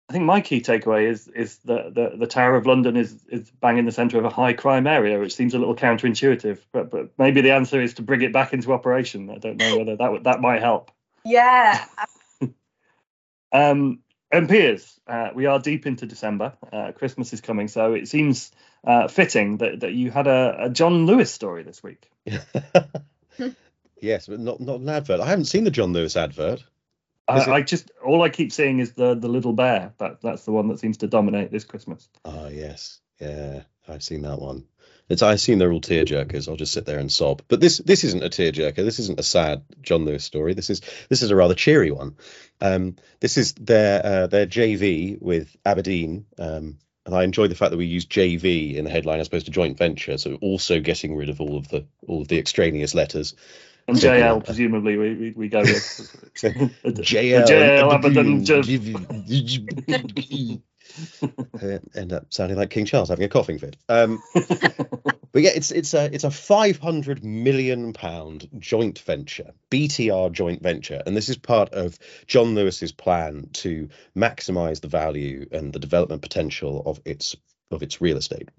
I 0.09 0.13
think 0.13 0.23
my 0.23 0.39
key 0.39 0.61
takeaway 0.61 1.09
is 1.09 1.27
is 1.27 1.57
that 1.65 1.93
the, 1.93 2.13
the 2.17 2.27
Tower 2.27 2.55
of 2.55 2.65
London 2.65 2.95
is 2.95 3.25
is 3.29 3.51
bang 3.51 3.77
in 3.77 3.85
the 3.85 3.91
centre 3.91 4.17
of 4.17 4.23
a 4.23 4.29
high 4.29 4.53
crime 4.53 4.87
area, 4.87 5.19
which 5.19 5.35
seems 5.35 5.53
a 5.53 5.59
little 5.59 5.75
counterintuitive. 5.75 6.59
But 6.71 6.89
but 6.89 7.09
maybe 7.17 7.41
the 7.41 7.51
answer 7.51 7.81
is 7.81 7.95
to 7.95 8.01
bring 8.01 8.21
it 8.21 8.31
back 8.31 8.53
into 8.53 8.71
operation. 8.71 9.29
I 9.29 9.37
don't 9.37 9.57
know 9.57 9.77
whether 9.77 9.97
that 9.97 10.23
that 10.23 10.39
might 10.39 10.61
help. 10.61 10.91
Yeah. 11.25 11.83
um, 13.51 13.99
and 14.31 14.47
Piers, 14.47 14.99
uh, 15.07 15.29
we 15.35 15.45
are 15.45 15.59
deep 15.59 15.85
into 15.85 16.05
December. 16.05 16.53
Uh, 16.71 16.91
Christmas 16.93 17.33
is 17.33 17.41
coming, 17.41 17.67
so 17.67 17.93
it 17.93 18.07
seems 18.07 18.51
uh, 18.85 19.07
fitting 19.07 19.57
that, 19.57 19.81
that 19.81 19.93
you 19.93 20.11
had 20.11 20.27
a, 20.27 20.65
a 20.65 20.69
John 20.69 21.05
Lewis 21.05 21.31
story 21.31 21.63
this 21.63 21.83
week. 21.83 22.09
yes, 24.01 24.27
but 24.27 24.39
not 24.39 24.61
not 24.61 24.79
an 24.79 24.89
advert. 24.89 25.19
I 25.19 25.27
haven't 25.27 25.45
seen 25.45 25.65
the 25.65 25.71
John 25.71 25.91
Lewis 25.91 26.15
advert. 26.15 26.63
I, 27.27 27.51
I, 27.51 27.61
just 27.61 27.91
all 28.05 28.21
I 28.23 28.29
keep 28.29 28.51
seeing 28.51 28.79
is 28.79 28.93
the 28.93 29.15
the 29.15 29.27
little 29.27 29.53
bear. 29.53 29.93
That 29.97 30.21
that's 30.21 30.45
the 30.45 30.51
one 30.51 30.69
that 30.69 30.79
seems 30.79 30.97
to 30.97 31.07
dominate 31.07 31.51
this 31.51 31.65
Christmas. 31.65 32.07
Ah, 32.23 32.47
yes, 32.47 32.99
yeah, 33.19 33.63
I've 33.87 34.03
seen 34.03 34.21
that 34.21 34.39
one. 34.39 34.65
It's 35.09 35.21
I 35.21 35.33
assume 35.33 35.59
they're 35.59 35.71
all 35.71 35.81
tearjerkers. 35.81 36.49
I'll 36.49 36.57
just 36.57 36.73
sit 36.73 36.85
there 36.85 36.99
and 36.99 37.11
sob. 37.11 37.41
But 37.47 37.61
this 37.61 37.77
this 37.77 38.03
isn't 38.03 38.23
a 38.23 38.29
tearjerker. 38.29 38.75
This 38.75 38.99
isn't 38.99 39.19
a 39.19 39.23
sad 39.23 39.63
John 39.81 40.05
Lewis 40.05 40.23
story. 40.23 40.53
This 40.53 40.69
is 40.69 40.81
this 41.09 41.21
is 41.21 41.31
a 41.31 41.35
rather 41.35 41.53
cheery 41.53 41.91
one. 41.91 42.17
Um, 42.59 42.97
this 43.19 43.37
is 43.37 43.53
their 43.53 44.05
uh, 44.05 44.27
their 44.27 44.47
JV 44.47 45.21
with 45.21 45.55
Aberdeen. 45.65 46.25
Um, 46.37 46.79
and 47.05 47.15
I 47.15 47.23
enjoy 47.23 47.47
the 47.47 47.55
fact 47.55 47.71
that 47.71 47.77
we 47.77 47.85
use 47.85 48.05
JV 48.05 48.75
in 48.75 48.83
the 48.83 48.91
headline 48.91 49.21
as 49.21 49.27
opposed 49.27 49.45
to 49.45 49.51
joint 49.51 49.77
venture, 49.77 50.17
so 50.17 50.35
also 50.35 50.81
getting 50.81 51.15
rid 51.15 51.29
of 51.29 51.39
all 51.39 51.55
of 51.55 51.69
the 51.69 51.85
all 52.05 52.21
of 52.21 52.27
the 52.27 52.37
extraneous 52.37 52.93
letters. 52.93 53.33
And 53.89 53.97
JL, 53.97 54.43
presumably, 54.43 54.97
we, 54.97 55.13
we, 55.15 55.31
we 55.31 55.47
go 55.47 55.61
with 55.61 55.71
JL. 56.35 57.47
JL 57.47 57.89
End 61.95 62.11
up 62.11 62.25
sounding 62.33 62.57
like 62.57 62.69
King 62.69 62.85
Charles 62.85 63.07
having 63.07 63.23
a 63.23 63.29
coughing 63.29 63.59
fit. 63.59 63.77
Um, 63.87 64.21
but 64.33 65.41
yeah, 65.41 65.51
it's 65.55 65.71
it's 65.71 65.93
a 65.93 66.13
it's 66.13 66.23
a 66.25 66.31
500 66.31 67.23
million 67.23 67.93
pound 67.93 68.49
joint 68.59 68.99
venture, 68.99 69.51
BTR 69.71 70.31
joint 70.33 70.61
venture, 70.61 71.01
and 71.05 71.15
this 71.15 71.29
is 71.29 71.37
part 71.37 71.69
of 71.69 71.97
John 72.25 72.55
Lewis's 72.55 72.91
plan 72.91 73.47
to 73.53 73.89
maximise 74.17 74.81
the 74.81 74.87
value 74.87 75.47
and 75.51 75.71
the 75.71 75.79
development 75.79 76.21
potential 76.21 76.83
of 76.85 76.99
its 77.05 77.35
of 77.71 77.83
its 77.83 78.01
real 78.01 78.17
estate. 78.17 78.49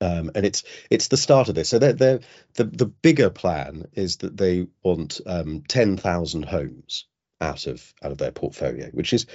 Um, 0.00 0.30
and 0.34 0.46
it's 0.46 0.62
it's 0.90 1.08
the 1.08 1.16
start 1.16 1.48
of 1.48 1.54
this. 1.54 1.68
So 1.68 1.78
they're, 1.78 1.92
they're, 1.92 2.20
the 2.54 2.64
the 2.64 2.86
bigger 2.86 3.30
plan 3.30 3.88
is 3.94 4.18
that 4.18 4.36
they 4.36 4.68
want 4.82 5.20
um, 5.26 5.64
ten 5.66 5.96
thousand 5.96 6.44
homes 6.44 7.06
out 7.40 7.66
of 7.66 7.94
out 8.02 8.12
of 8.12 8.18
their 8.18 8.32
portfolio, 8.32 8.90
which 8.90 9.12
is 9.12 9.26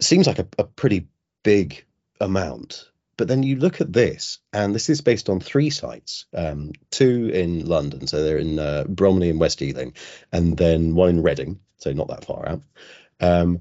seems 0.00 0.26
like 0.26 0.40
a, 0.40 0.46
a 0.58 0.64
pretty 0.64 1.06
big 1.42 1.84
amount. 2.20 2.90
But 3.16 3.28
then 3.28 3.44
you 3.44 3.56
look 3.56 3.80
at 3.80 3.92
this, 3.92 4.40
and 4.52 4.74
this 4.74 4.90
is 4.90 5.00
based 5.00 5.28
on 5.28 5.38
three 5.38 5.70
sites, 5.70 6.26
um, 6.34 6.72
two 6.90 7.30
in 7.32 7.64
London, 7.64 8.08
so 8.08 8.24
they're 8.24 8.38
in 8.38 8.58
uh, 8.58 8.84
Bromley 8.88 9.30
and 9.30 9.38
West 9.38 9.62
Ealing, 9.62 9.94
and 10.32 10.56
then 10.56 10.96
one 10.96 11.10
in 11.10 11.22
Reading, 11.22 11.60
so 11.76 11.92
not 11.92 12.08
that 12.08 12.24
far 12.24 12.48
out. 12.48 12.62
Um, 13.20 13.60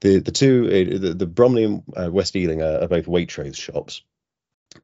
the 0.00 0.20
the 0.20 0.32
two 0.32 0.64
uh, 0.66 0.98
the, 0.98 1.14
the 1.14 1.26
Bromley 1.26 1.64
and 1.64 1.82
uh, 1.94 2.10
West 2.10 2.34
Ealing 2.34 2.62
are, 2.62 2.80
are 2.82 2.88
both 2.88 3.04
Waitrose 3.04 3.56
shops, 3.56 4.02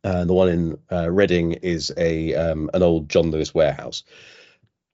and 0.03 0.29
the 0.29 0.35
one 0.35 0.49
in 0.49 0.79
uh, 0.91 1.11
Reading 1.11 1.53
is 1.53 1.93
a 1.97 2.35
um, 2.35 2.71
an 2.75 2.83
old 2.83 3.09
John 3.09 3.31
Lewis 3.31 3.55
warehouse. 3.55 4.05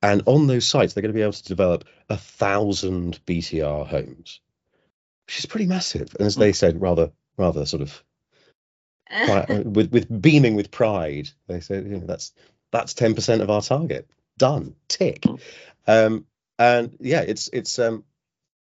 And 0.02 0.22
on 0.26 0.46
those 0.46 0.66
sites, 0.66 0.92
they're 0.92 1.02
going 1.02 1.12
to 1.12 1.16
be 1.16 1.22
able 1.22 1.32
to 1.32 1.44
develop 1.44 1.84
a 2.08 2.16
thousand 2.16 3.18
BTR 3.26 3.86
homes, 3.86 4.40
which 5.26 5.38
is 5.38 5.46
pretty 5.46 5.66
massive. 5.66 6.14
And 6.18 6.26
as 6.26 6.36
they 6.36 6.52
said, 6.52 6.80
rather 6.80 7.12
rather 7.36 7.66
sort 7.66 7.82
of 7.82 8.04
uh, 9.10 9.62
with 9.64 9.90
with 9.92 10.22
beaming 10.22 10.54
with 10.54 10.70
pride, 10.70 11.28
they 11.46 11.60
said, 11.60 11.84
you 11.86 11.98
know, 11.98 12.06
that's 12.06 12.32
that's 12.72 12.94
ten 12.94 13.14
percent 13.14 13.42
of 13.42 13.50
our 13.50 13.62
target. 13.62 14.08
Done, 14.38 14.74
tick. 14.88 15.24
Um, 15.86 16.26
and 16.58 16.96
yeah, 17.00 17.22
it's 17.22 17.48
it's 17.52 17.78
um, 17.78 18.04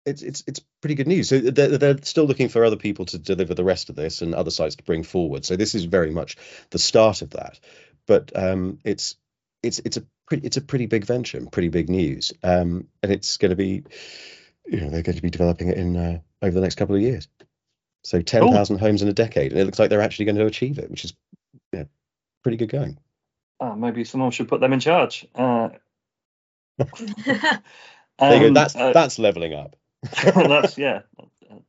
it's 0.06 0.22
it's 0.22 0.44
it's 0.48 0.62
pretty 0.82 0.96
good 0.96 1.08
news. 1.08 1.30
So 1.30 1.40
they're, 1.40 1.78
they're 1.78 1.98
still 2.04 2.26
looking 2.26 2.50
for 2.50 2.64
other 2.64 2.76
people 2.76 3.06
to 3.08 3.18
deliver 3.18 3.54
the 3.54 3.64
rest 3.64 3.90
of 3.90 3.96
this 3.96 4.22
and 4.22 4.34
other 4.34 4.52
sites 4.52 4.76
to 4.78 4.84
bring 4.84 5.04
forward. 5.04 5.46
So 5.46 5.56
this 5.56 5.76
is 5.76 5.86
very 5.86 6.12
much 6.12 6.38
the 6.70 6.80
start 6.80 7.22
of 7.22 7.32
that. 7.32 7.60
But 8.08 8.32
um, 8.36 8.80
it's 8.84 9.16
it's 9.62 9.80
it's 9.80 9.98
a 9.98 10.04
pretty 10.28 10.46
it's 10.46 10.58
a 10.58 10.62
pretty 10.62 10.86
big 10.86 11.06
venture 11.06 11.38
and 11.38 11.52
pretty 11.52 11.70
big 11.70 11.90
news. 11.90 12.34
Um, 12.44 12.88
and 13.04 13.12
it's 13.12 13.38
going 13.38 13.52
to 13.52 13.56
be 13.56 13.84
you 14.66 14.82
know 14.82 14.90
they're 14.90 15.04
going 15.04 15.18
to 15.18 15.22
be 15.22 15.30
developing 15.30 15.70
it 15.70 15.78
in 15.78 15.96
uh, 15.96 16.20
over 16.42 16.54
the 16.54 16.62
next 16.62 16.76
couple 16.76 16.96
of 16.96 17.02
years. 17.02 17.28
So 18.04 18.22
ten 18.22 18.52
thousand 18.52 18.78
oh. 18.78 18.80
homes 18.80 19.02
in 19.02 19.10
a 19.10 19.14
decade, 19.14 19.52
and 19.52 19.60
it 19.60 19.66
looks 19.66 19.80
like 19.80 19.90
they're 19.90 20.02
actually 20.02 20.26
going 20.26 20.38
to 20.38 20.46
achieve 20.46 20.80
it, 20.80 20.90
which 20.90 21.06
is 21.06 21.14
yeah, 21.74 21.84
pretty 22.44 22.58
good 22.58 22.70
going. 22.70 22.98
Uh, 23.60 23.76
maybe 23.76 24.06
someone 24.06 24.32
should 24.32 24.48
put 24.48 24.62
them 24.62 24.72
in 24.72 24.80
charge. 24.80 25.28
Uh, 25.36 25.70
there 26.78 27.62
um, 28.20 28.40
go. 28.40 28.48
Um, 28.48 28.54
that's 28.54 28.76
uh, 28.76 28.94
that's 28.94 29.20
leveling 29.20 29.54
up. 29.54 29.76
that's 30.24 30.78
yeah, 30.78 31.02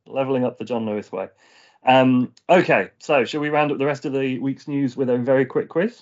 leveling 0.05 0.45
up 0.45 0.57
the 0.57 0.65
John 0.65 0.85
Lewis 0.85 1.11
way. 1.11 1.27
Um, 1.85 2.33
okay, 2.49 2.91
so 2.99 3.25
shall 3.25 3.41
we 3.41 3.49
round 3.49 3.71
up 3.71 3.77
the 3.77 3.85
rest 3.85 4.05
of 4.05 4.13
the 4.13 4.39
week's 4.39 4.67
news 4.67 4.95
with 4.95 5.09
a 5.09 5.17
very 5.17 5.45
quick 5.45 5.69
quiz? 5.69 6.01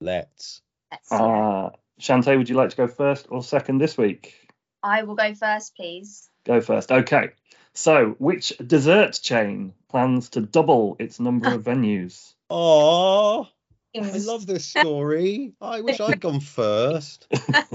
Let's. 0.00 0.60
Let's 0.90 1.12
uh, 1.12 1.70
Shante, 2.00 2.36
would 2.36 2.48
you 2.48 2.56
like 2.56 2.70
to 2.70 2.76
go 2.76 2.88
first 2.88 3.26
or 3.30 3.42
second 3.42 3.78
this 3.78 3.96
week? 3.96 4.34
I 4.82 5.02
will 5.02 5.16
go 5.16 5.34
first, 5.34 5.74
please. 5.74 6.28
Go 6.44 6.60
first. 6.60 6.92
Okay. 6.92 7.30
So, 7.74 8.16
which 8.18 8.52
dessert 8.58 9.18
chain 9.22 9.74
plans 9.88 10.30
to 10.30 10.40
double 10.40 10.96
its 10.98 11.20
number 11.20 11.54
of 11.54 11.62
venues? 11.64 12.34
Oh, 12.50 13.48
I 13.96 14.00
love 14.18 14.46
this 14.46 14.64
story. 14.64 15.52
I 15.60 15.80
wish 15.80 16.00
I'd 16.00 16.20
gone 16.20 16.40
first. 16.40 17.26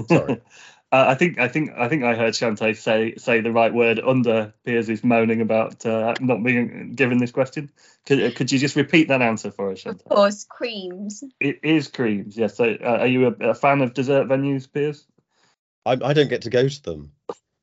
Sorry. 0.08 0.40
Uh, 0.92 1.06
I 1.08 1.14
think 1.16 1.38
I 1.38 1.48
think 1.48 1.72
I 1.76 1.88
think 1.88 2.04
I 2.04 2.14
heard 2.14 2.34
Shante 2.34 2.76
say 2.76 3.16
say 3.16 3.40
the 3.40 3.50
right 3.50 3.74
word 3.74 3.98
under 3.98 4.54
Piers' 4.64 5.02
moaning 5.02 5.40
about 5.40 5.84
uh, 5.84 6.14
not 6.20 6.42
being 6.44 6.92
given 6.94 7.18
this 7.18 7.32
question. 7.32 7.70
Could 8.06 8.22
uh, 8.22 8.30
could 8.30 8.52
you 8.52 8.58
just 8.58 8.76
repeat 8.76 9.08
that 9.08 9.20
answer 9.20 9.50
for 9.50 9.72
us, 9.72 9.82
Shante? 9.82 10.02
Of 10.02 10.04
course, 10.04 10.44
creams. 10.44 11.24
It 11.40 11.60
is 11.64 11.88
creams. 11.88 12.36
Yes. 12.36 12.56
So, 12.56 12.76
uh, 12.80 12.98
are 13.00 13.06
you 13.06 13.26
a, 13.26 13.50
a, 13.50 13.54
fan 13.54 13.80
of 13.80 13.92
dessert 13.92 14.28
venues, 14.28 14.70
Piers? 14.72 15.04
I, 15.84 15.92
I 15.92 16.12
don't 16.12 16.28
get 16.28 16.42
to 16.42 16.50
go 16.50 16.68
to 16.68 16.82
them. 16.82 17.12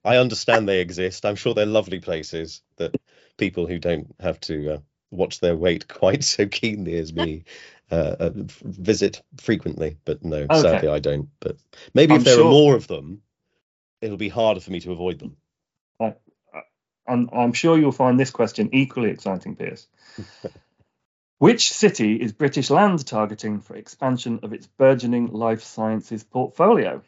I 0.04 0.18
understand 0.18 0.68
they 0.68 0.82
exist. 0.82 1.26
I'm 1.26 1.36
sure 1.36 1.54
they're 1.54 1.66
lovely 1.66 2.00
places 2.00 2.62
that 2.78 3.00
people 3.38 3.68
who 3.68 3.80
don't 3.80 4.14
have 4.20 4.40
to 4.42 4.74
uh, 4.74 4.78
watch 5.12 5.40
their 5.40 5.56
weight 5.56 5.88
quite 5.88 6.24
so 6.26 6.48
keenly 6.48 6.98
as 6.98 7.14
me 7.14 7.44
uh, 7.92 8.32
visit 8.34 9.22
frequently, 9.38 9.98
but 10.06 10.24
no, 10.24 10.48
okay. 10.50 10.62
sadly 10.62 10.90
I 10.90 11.00
don't. 11.00 11.30
But 11.40 11.58
maybe 11.94 12.14
I'm 12.14 12.20
if 12.20 12.26
there 12.26 12.36
sure, 12.36 12.46
are 12.46 12.52
more 12.52 12.76
of 12.76 12.88
them, 12.88 13.22
it'll 14.02 14.18
be 14.18 14.30
harder 14.30 14.60
for 14.60 14.72
me 14.72 14.80
to 14.82 14.92
avoid 14.92 15.20
them. 15.20 15.38
I, 16.00 16.16
I'm, 17.08 17.30
I'm 17.34 17.54
sure 17.54 17.78
you'll 17.78 17.92
find 17.92 18.20
this 18.20 18.32
question 18.32 18.70
equally 18.74 19.10
exciting, 19.10 19.56
Piers. 19.56 19.88
Which 21.40 21.72
city 21.74 22.16
is 22.16 22.34
British 22.34 22.70
Land 22.70 23.06
targeting 23.08 23.62
for 23.62 23.76
expansion 23.76 24.42
of 24.44 24.54
its 24.54 24.68
burgeoning 24.68 25.28
life 25.28 25.64
sciences 25.64 26.24
portfolio? 26.24 27.02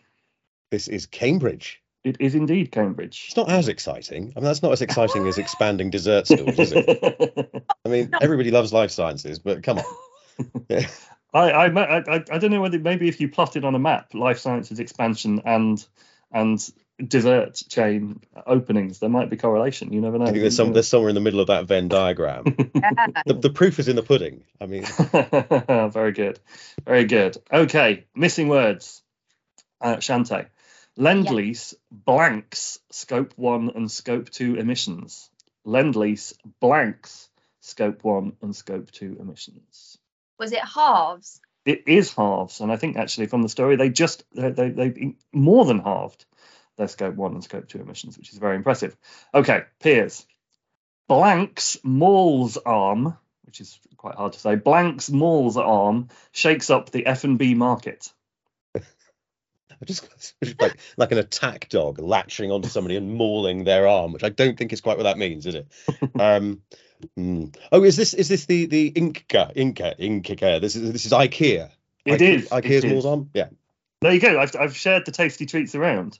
This 0.72 0.88
is 0.88 1.06
Cambridge. 1.06 1.84
It 2.04 2.17
is 2.19 2.34
indeed 2.36 2.72
Cambridge. 2.72 3.26
It's 3.28 3.38
not 3.38 3.50
as 3.50 3.67
exciting. 3.67 4.34
I 4.36 4.39
mean, 4.39 4.46
that's 4.46 4.63
not 4.63 4.72
as 4.72 4.82
exciting 4.82 5.28
as 5.28 5.38
expanding 5.38 5.91
dessert 5.91 6.28
schools, 6.28 6.58
is 6.60 6.74
it? 6.74 7.63
I 7.86 7.89
mean, 7.89 8.10
everybody 8.19 8.52
loves 8.52 8.74
life 8.74 8.91
sciences, 8.91 9.39
but 9.39 9.63
come 9.63 9.78
on. 9.78 9.86
I, 11.34 11.50
I, 11.50 11.65
I, 11.65 12.24
I 12.32 12.38
don't 12.38 12.52
know 12.52 12.62
whether 12.62 12.80
maybe 12.80 13.08
if 13.08 13.19
you 13.19 13.28
plotted 13.28 13.65
on 13.65 13.76
a 13.76 13.80
map 13.80 14.13
life 14.13 14.39
sciences 14.39 14.80
expansion 14.80 15.41
and 15.46 15.84
and 16.32 16.60
dessert 17.08 17.62
chain 17.69 18.22
openings, 18.46 19.00
there 19.00 19.10
might 19.10 19.30
be 19.30 19.38
correlation. 19.38 19.91
You 19.93 20.02
never 20.02 20.17
know. 20.17 20.26
I 20.26 20.28
think 20.28 20.41
there's 20.41 20.56
some 20.56 20.74
there's 20.74 20.88
somewhere 20.88 21.10
in 21.10 21.15
the 21.15 21.22
middle 21.22 21.39
of 21.39 21.48
that 21.48 21.65
Venn 21.65 21.88
diagram. 21.88 22.43
the, 22.46 23.39
the 23.41 23.50
proof 23.50 23.80
is 23.80 23.88
in 23.88 23.96
the 23.96 24.04
pudding. 24.04 24.43
I 24.62 24.67
mean, 24.67 24.86
very 25.91 26.12
good, 26.12 26.39
very 26.86 27.06
good. 27.06 27.38
Okay, 27.52 28.06
missing 28.15 28.48
words. 28.48 29.02
Uh, 29.82 29.98
Shante, 29.98 30.48
Lendlease 30.98 31.74
blanks 31.91 32.80
scope 32.91 33.34
one 33.36 33.72
and 33.76 33.91
scope 33.91 34.30
two 34.30 34.56
emissions. 34.56 35.30
Lendlease 35.65 36.34
blanks 36.60 37.30
Scope 37.65 38.04
1 38.04 38.34
and 38.41 38.54
Scope 38.54 38.91
2 38.91 39.17
emissions. 39.22 39.92
Was 40.39 40.52
it 40.52 40.60
halves? 40.60 41.39
It 41.65 41.84
is 41.88 42.13
halves, 42.13 42.60
and 42.60 42.72
I 42.72 42.78
think 42.78 42.98
actually 42.98 43.28
from 43.28 43.41
the 43.41 43.50
story 43.50 43.76
they 43.76 43.89
just 43.89 44.24
they 44.34 44.50
they, 44.50 44.69
they 44.69 45.15
more 45.32 45.65
than 45.65 45.80
halved 45.80 46.26
their 46.78 46.88
Scope 46.88 47.15
1 47.15 47.34
and 47.34 47.43
Scope 47.43 47.67
2 47.67 47.80
emissions, 47.80 48.17
which 48.17 48.32
is 48.32 48.39
very 48.39 48.56
impressive. 48.56 48.96
Okay, 49.34 49.63
Piers. 49.80 50.26
Blank's 51.08 51.78
Mall's 51.84 52.58
arm, 52.58 53.17
which 53.43 53.62
is 53.62 53.80
quite 53.98 54.15
hard 54.15 54.34
to 54.34 54.39
say, 54.39 54.56
Blank's 54.56 55.10
Mall's 55.10 55.58
arm 55.58 56.10
shakes 56.32 56.69
up 56.69 56.89
the 56.89 57.06
F&B 57.06 57.54
market. 57.54 58.12
I 58.76 58.82
just 59.86 60.08
like 60.60 60.78
like 60.98 61.12
an 61.12 61.17
attack 61.17 61.69
dog 61.69 62.00
latching 62.00 62.52
onto 62.52 62.69
somebody 62.69 62.96
and 62.96 63.15
mauling 63.15 63.63
their 63.63 63.88
arm, 63.88 64.13
which 64.13 64.24
I 64.24 64.30
don't 64.30 64.58
think 64.58 64.72
is 64.74 64.82
quite 64.82 64.98
what 64.98 65.04
that 65.04 65.17
means, 65.17 65.46
is 65.46 65.56
it? 65.56 65.67
Um, 66.19 66.62
mm. 67.18 67.56
Oh, 67.72 67.84
is 67.84 67.96
this 67.96 68.13
is 68.13 68.28
this 68.28 68.46
the 68.46 68.66
the 68.66 68.92
Ingka 68.92 69.56
Ingka 69.56 70.00
Ingka? 70.00 70.62
This 70.62 70.76
is 70.76 70.92
this 70.92 71.06
is 71.06 71.12
IKEA. 71.12 71.70
It 72.06 72.20
Ikea, 72.20 72.36
is. 72.36 72.50
IKEA's 72.50 72.86
Mall's 72.86 73.22
is. 73.22 73.28
Yeah. 73.34 73.50
There 74.02 74.13
you 74.13 74.20
go. 74.20 74.39
I've, 74.39 74.54
I've 74.60 74.76
shared 74.76 75.06
the 75.06 75.12
tasty 75.12 75.46
treats 75.46 75.76
around. 75.76 76.20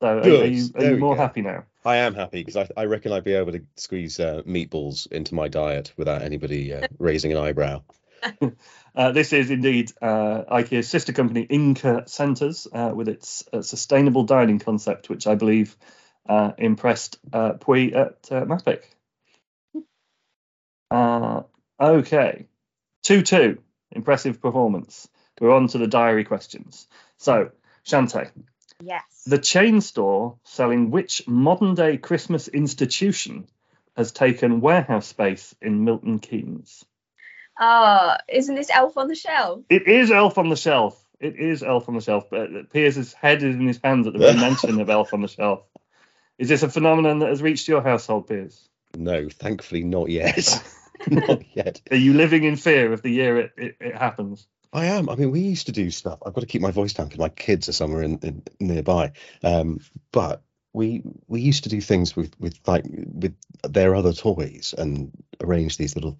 So 0.00 0.08
are, 0.08 0.20
are 0.20 0.46
you, 0.46 0.68
are 0.74 0.84
you 0.84 0.96
more 0.96 1.14
go. 1.14 1.20
happy 1.20 1.42
now? 1.42 1.64
I 1.84 1.98
am 1.98 2.14
happy 2.14 2.42
because 2.42 2.56
I, 2.56 2.68
I 2.76 2.86
reckon 2.86 3.12
I'd 3.12 3.22
be 3.22 3.34
able 3.34 3.52
to 3.52 3.62
squeeze 3.76 4.18
uh, 4.18 4.42
meatballs 4.46 5.06
into 5.12 5.34
my 5.34 5.48
diet 5.48 5.92
without 5.96 6.22
anybody 6.22 6.72
uh, 6.72 6.86
raising 6.98 7.30
an 7.32 7.38
eyebrow. 7.38 7.82
Uh, 8.94 9.10
this 9.10 9.32
is 9.32 9.50
indeed 9.50 9.90
uh, 10.02 10.42
IKEA's 10.52 10.86
sister 10.86 11.14
company, 11.14 11.46
Ingka 11.46 12.06
Centres, 12.10 12.68
uh, 12.70 12.92
with 12.94 13.08
its 13.08 13.42
uh, 13.50 13.62
sustainable 13.62 14.24
dining 14.24 14.58
concept, 14.58 15.08
which 15.08 15.26
I 15.26 15.34
believe 15.34 15.78
uh, 16.28 16.52
impressed 16.58 17.18
uh, 17.32 17.54
Pui 17.54 17.96
at 17.96 18.30
uh. 18.30 18.44
Uh, 20.92 21.42
okay, 21.80 22.46
2 23.02 23.22
2. 23.22 23.58
Impressive 23.92 24.40
performance. 24.40 25.08
We're 25.40 25.54
on 25.54 25.68
to 25.68 25.78
the 25.78 25.86
diary 25.86 26.24
questions. 26.24 26.86
So, 27.16 27.50
Shante, 27.84 28.30
Yes. 28.80 29.02
the 29.26 29.38
chain 29.38 29.80
store 29.80 30.38
selling 30.44 30.90
which 30.90 31.26
modern 31.26 31.74
day 31.74 31.96
Christmas 31.96 32.48
institution 32.48 33.48
has 33.96 34.12
taken 34.12 34.60
warehouse 34.60 35.06
space 35.06 35.54
in 35.60 35.84
Milton 35.84 36.18
Keynes? 36.18 36.84
Oh, 37.60 38.14
isn't 38.28 38.54
this 38.54 38.70
Elf 38.70 38.96
on 38.96 39.08
the 39.08 39.14
Shelf? 39.14 39.64
It 39.68 39.86
is 39.86 40.10
Elf 40.10 40.38
on 40.38 40.48
the 40.48 40.56
Shelf. 40.56 40.98
It 41.20 41.36
is 41.38 41.62
Elf 41.62 41.88
on 41.88 41.94
the 41.94 42.00
Shelf, 42.00 42.24
but 42.30 42.70
Piers's 42.72 43.12
head 43.12 43.42
is 43.42 43.54
in 43.54 43.66
his 43.66 43.80
hands 43.82 44.06
at 44.06 44.12
the 44.12 44.18
very 44.18 44.36
mention 44.40 44.80
of 44.80 44.90
Elf 44.90 45.12
on 45.12 45.20
the 45.20 45.28
Shelf. 45.28 45.62
Is 46.38 46.48
this 46.48 46.62
a 46.62 46.68
phenomenon 46.68 47.18
that 47.20 47.28
has 47.28 47.42
reached 47.42 47.68
your 47.68 47.82
household, 47.82 48.28
Piers? 48.28 48.68
No, 48.96 49.28
thankfully 49.28 49.84
not 49.84 50.08
yet. 50.08 50.62
not 51.10 51.42
yet. 51.54 51.80
Are 51.90 51.96
you 51.96 52.14
living 52.14 52.44
in 52.44 52.56
fear 52.56 52.92
of 52.92 53.02
the 53.02 53.10
year 53.10 53.38
it, 53.38 53.52
it, 53.56 53.76
it 53.80 53.96
happens? 53.96 54.46
I 54.72 54.86
am. 54.86 55.08
I 55.10 55.16
mean, 55.16 55.30
we 55.30 55.40
used 55.40 55.66
to 55.66 55.72
do 55.72 55.90
stuff. 55.90 56.18
I've 56.24 56.32
got 56.32 56.40
to 56.40 56.46
keep 56.46 56.62
my 56.62 56.70
voice 56.70 56.94
down 56.94 57.06
because 57.06 57.18
my 57.18 57.28
kids 57.28 57.68
are 57.68 57.72
somewhere 57.72 58.02
in, 58.02 58.18
in 58.18 58.42
nearby. 58.58 59.12
Um, 59.42 59.80
but 60.12 60.42
we 60.72 61.02
we 61.28 61.40
used 61.40 61.64
to 61.64 61.68
do 61.68 61.80
things 61.80 62.16
with 62.16 62.38
with 62.40 62.58
like 62.66 62.84
with 62.86 63.36
their 63.68 63.94
other 63.94 64.12
toys 64.12 64.74
and 64.76 65.12
arrange 65.42 65.76
these 65.76 65.94
little 65.94 66.18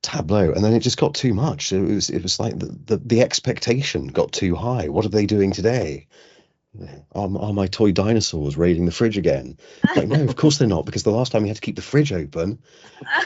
tableau, 0.00 0.52
and 0.52 0.64
then 0.64 0.72
it 0.72 0.80
just 0.80 0.98
got 0.98 1.14
too 1.14 1.34
much. 1.34 1.72
It 1.72 1.82
was 1.82 2.08
it 2.08 2.22
was 2.22 2.40
like 2.40 2.58
the 2.58 2.76
the, 2.86 2.96
the 2.96 3.20
expectation 3.20 4.06
got 4.06 4.32
too 4.32 4.54
high. 4.54 4.88
What 4.88 5.04
are 5.04 5.10
they 5.10 5.26
doing 5.26 5.52
today? 5.52 6.06
Are, 7.14 7.28
are 7.38 7.52
my 7.52 7.66
toy 7.66 7.92
dinosaurs 7.92 8.56
raiding 8.56 8.86
the 8.86 8.92
fridge 8.92 9.18
again? 9.18 9.58
Like, 9.94 10.08
no, 10.08 10.22
of 10.24 10.36
course 10.36 10.58
they're 10.58 10.68
not, 10.68 10.86
because 10.86 11.02
the 11.02 11.10
last 11.10 11.30
time 11.32 11.42
we 11.42 11.48
had 11.48 11.56
to 11.56 11.60
keep 11.60 11.76
the 11.76 11.82
fridge 11.82 12.12
open, 12.12 12.60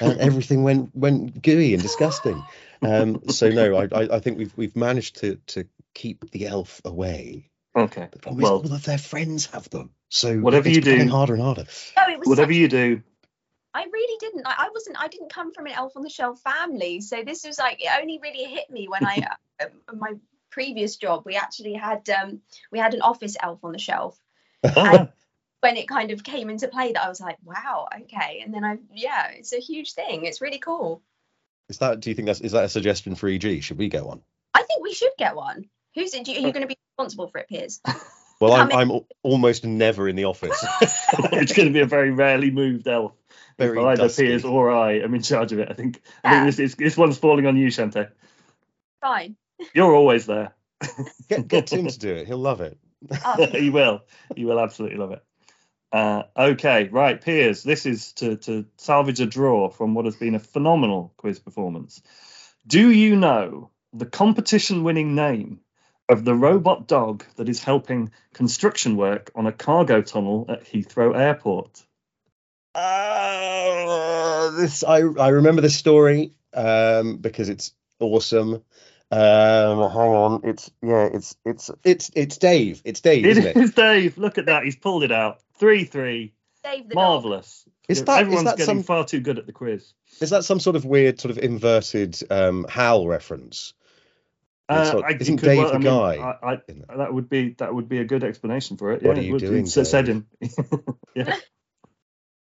and 0.00 0.18
everything 0.20 0.64
went 0.64 0.94
went 0.96 1.40
gooey 1.42 1.72
and 1.72 1.82
disgusting. 1.82 2.42
Um, 2.82 3.22
so 3.28 3.48
no, 3.50 3.76
I, 3.76 3.84
I 3.92 4.16
I 4.16 4.20
think 4.20 4.38
we've 4.38 4.52
we've 4.56 4.74
managed 4.74 5.20
to 5.20 5.36
to 5.48 5.68
keep 5.94 6.28
the 6.32 6.46
elf 6.48 6.80
away. 6.84 7.50
Okay. 7.76 8.08
The 8.10 8.18
problem 8.18 8.42
is 8.42 8.50
all 8.50 8.72
of 8.74 8.82
their 8.84 8.98
friends 8.98 9.46
have 9.46 9.68
them. 9.70 9.90
So 10.08 10.38
Whatever 10.38 10.68
it's 10.68 10.76
you 10.76 10.82
do- 10.82 11.08
harder 11.08 11.34
and 11.34 11.42
harder. 11.42 11.66
No, 11.96 12.02
it 12.08 12.18
was. 12.18 12.26
whatever 12.28 12.52
such- 12.52 12.58
you 12.58 12.68
do, 12.68 13.02
I 13.74 13.84
really 13.92 14.16
didn't. 14.18 14.46
I, 14.46 14.54
I 14.58 14.68
wasn't. 14.72 14.96
I 14.98 15.06
didn't 15.08 15.32
come 15.32 15.52
from 15.52 15.66
an 15.66 15.72
Elf 15.72 15.92
on 15.96 16.02
the 16.02 16.10
Shelf 16.10 16.40
family, 16.40 17.00
so 17.00 17.22
this 17.24 17.44
was 17.46 17.58
like 17.58 17.80
it 17.80 17.90
only 18.00 18.18
really 18.20 18.44
hit 18.44 18.70
me 18.70 18.88
when 18.88 19.04
I 19.06 19.28
uh, 19.60 19.66
my 19.94 20.14
previous 20.56 20.96
job. 20.96 21.24
We 21.26 21.36
actually 21.36 21.74
had 21.74 22.08
um 22.08 22.40
we 22.72 22.78
had 22.78 22.94
an 22.94 23.02
office 23.02 23.36
Elf 23.38 23.62
on 23.62 23.72
the 23.72 23.78
Shelf. 23.78 24.18
When 25.60 25.78
it 25.78 25.88
kind 25.88 26.10
of 26.12 26.22
came 26.22 26.48
into 26.50 26.68
play, 26.68 26.92
that 26.92 27.02
I 27.02 27.08
was 27.08 27.20
like, 27.20 27.38
wow, 27.42 27.88
okay. 28.02 28.40
And 28.44 28.54
then 28.54 28.62
I 28.62 28.76
yeah, 28.92 29.30
it's 29.32 29.52
a 29.52 29.58
huge 29.58 29.94
thing. 29.94 30.24
It's 30.24 30.40
really 30.40 30.58
cool. 30.58 31.02
Is 31.68 31.78
that? 31.78 31.98
Do 32.00 32.10
you 32.10 32.14
think 32.14 32.26
that's 32.26 32.40
is 32.40 32.52
that 32.52 32.64
a 32.64 32.68
suggestion 32.68 33.16
for 33.16 33.28
EG? 33.28 33.62
Should 33.64 33.78
we 33.78 33.88
get 33.88 34.04
one? 34.06 34.20
I 34.54 34.62
think 34.62 34.82
we 34.84 34.92
should 34.92 35.12
get 35.18 35.34
one. 35.34 35.64
Who's 35.94 36.14
it? 36.14 36.28
Are 36.28 36.32
you 36.32 36.52
going 36.52 36.60
to 36.60 36.66
be 36.68 36.78
responsible 36.92 37.28
for 37.28 37.38
it, 37.38 37.48
Piers? 37.48 37.80
Well, 38.38 38.52
I'm 38.52 38.70
I'm 38.70 38.90
al- 38.90 39.06
almost 39.22 39.64
never 39.64 40.06
in 40.10 40.14
the 40.14 40.26
office. 40.26 40.62
it's 41.32 41.54
going 41.54 41.68
to 41.68 41.72
be 41.72 41.80
a 41.80 41.86
very 41.86 42.10
rarely 42.10 42.50
moved 42.50 42.86
elf. 42.86 43.14
Very 43.58 43.82
either 43.82 44.04
dusty. 44.04 44.26
Piers 44.26 44.44
or 44.44 44.70
I 44.70 44.98
am 44.98 45.14
in 45.14 45.22
charge 45.22 45.52
of 45.52 45.58
it. 45.58 45.68
I 45.70 45.72
think. 45.72 46.02
I 46.22 46.28
Yeah. 46.28 46.30
think 46.44 46.46
this, 46.46 46.56
this, 46.56 46.74
this 46.74 46.96
one's 46.98 47.16
falling 47.16 47.46
on 47.46 47.56
you, 47.56 47.68
Shante. 47.68 48.10
Fine. 49.00 49.36
You're 49.74 49.94
always 49.94 50.26
there. 50.26 50.54
Get 51.28 51.48
get 51.48 51.66
Tim 51.68 51.86
to 51.86 51.98
do 51.98 52.14
it. 52.14 52.26
He'll 52.26 52.36
love 52.38 52.60
it. 52.60 52.78
Oh, 53.24 53.46
you 53.56 53.72
will. 53.72 54.02
You 54.34 54.46
will 54.46 54.60
absolutely 54.60 54.98
love 54.98 55.12
it. 55.12 55.24
Uh, 55.90 56.24
okay, 56.36 56.88
right, 56.88 57.20
Piers. 57.20 57.62
This 57.62 57.86
is 57.86 58.12
to, 58.14 58.36
to 58.36 58.66
salvage 58.76 59.20
a 59.20 59.26
draw 59.26 59.70
from 59.70 59.94
what 59.94 60.04
has 60.04 60.16
been 60.16 60.34
a 60.34 60.40
phenomenal 60.40 61.14
quiz 61.16 61.38
performance. 61.38 62.02
Do 62.66 62.90
you 62.90 63.16
know 63.16 63.70
the 63.92 64.06
competition 64.06 64.82
winning 64.84 65.14
name 65.14 65.60
of 66.08 66.24
the 66.24 66.34
robot 66.34 66.86
dog 66.86 67.24
that 67.36 67.48
is 67.48 67.62
helping 67.62 68.10
construction 68.34 68.96
work 68.96 69.30
on 69.34 69.46
a 69.46 69.52
cargo 69.52 70.02
tunnel 70.02 70.46
at 70.48 70.64
Heathrow 70.64 71.16
Airport? 71.16 71.84
Uh, 72.74 74.50
this 74.50 74.84
I 74.84 74.98
I 74.98 75.28
remember 75.28 75.62
this 75.62 75.76
story 75.76 76.32
um, 76.52 77.16
because 77.16 77.48
it's 77.48 77.72
awesome. 77.98 78.62
Um, 79.10 79.78
hang 79.90 80.10
on, 80.10 80.40
it's 80.44 80.70
yeah, 80.82 81.04
it's 81.12 81.36
it's 81.44 81.70
it's 81.84 82.10
it's 82.14 82.38
Dave. 82.38 82.82
It's 82.84 83.00
Dave, 83.00 83.24
It 83.24 83.30
isn't 83.38 83.46
it? 83.46 83.56
is 83.56 83.72
Dave. 83.72 84.18
Look 84.18 84.38
at 84.38 84.46
that. 84.46 84.64
He's 84.64 84.74
pulled 84.76 85.04
it 85.04 85.12
out. 85.12 85.38
3 85.58 85.84
3. 85.84 86.32
Dave 86.64 86.88
the 86.88 86.94
dog. 86.94 86.94
Marvellous. 86.94 87.64
Is 87.88 88.02
that- 88.02 88.14
is 88.14 88.20
Everyone's 88.22 88.44
that 88.46 88.56
getting 88.58 88.76
some- 88.78 88.82
far 88.82 89.04
too 89.04 89.20
good 89.20 89.38
at 89.38 89.46
the 89.46 89.52
quiz. 89.52 89.92
Is 90.20 90.30
that 90.30 90.44
some 90.44 90.58
sort 90.58 90.74
of 90.74 90.84
weird 90.84 91.20
sort 91.20 91.30
of 91.30 91.38
inverted 91.38 92.18
um, 92.30 92.66
Hal 92.68 93.06
reference? 93.06 93.74
It's 94.68 94.90
Uh, 94.90 94.92
not- 94.94 95.04
I- 95.04 95.16
isn't 95.20 95.38
could 95.38 95.46
Dave 95.46 95.58
well- 95.58 95.68
the 95.68 95.74
I 95.74 95.78
mean, 95.78 95.84
guy 95.84 96.16
I, 96.42 96.52
I, 96.54 96.56
that? 96.66 96.96
that 96.98 97.14
would 97.14 97.28
be 97.28 97.50
that 97.58 97.72
would 97.72 97.88
be 97.88 97.98
a 97.98 98.04
good 98.04 98.24
explanation 98.24 98.76
for 98.76 98.90
it. 98.92 99.02
What 99.04 99.14
yeah, 99.16 99.20
are 99.20 99.22
it 99.22 99.26
you 99.26 99.32
would- 99.34 99.40
doing, 99.40 99.66
it 99.66 99.68
said 99.68 100.08
him. 100.08 100.26
yeah. 101.14 101.36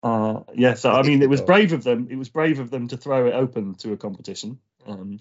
Uh, 0.02 0.40
yeah, 0.54 0.74
so 0.74 0.90
I 0.92 1.02
mean, 1.02 1.22
it 1.22 1.30
was 1.30 1.40
brave 1.40 1.72
of 1.72 1.82
them. 1.84 2.08
It 2.10 2.16
was 2.16 2.28
brave 2.28 2.58
of 2.58 2.70
them 2.70 2.88
to 2.88 2.96
throw 2.98 3.26
it 3.28 3.32
open 3.34 3.76
to 3.76 3.92
a 3.94 3.96
competition. 3.96 4.58
Um, 4.86 5.20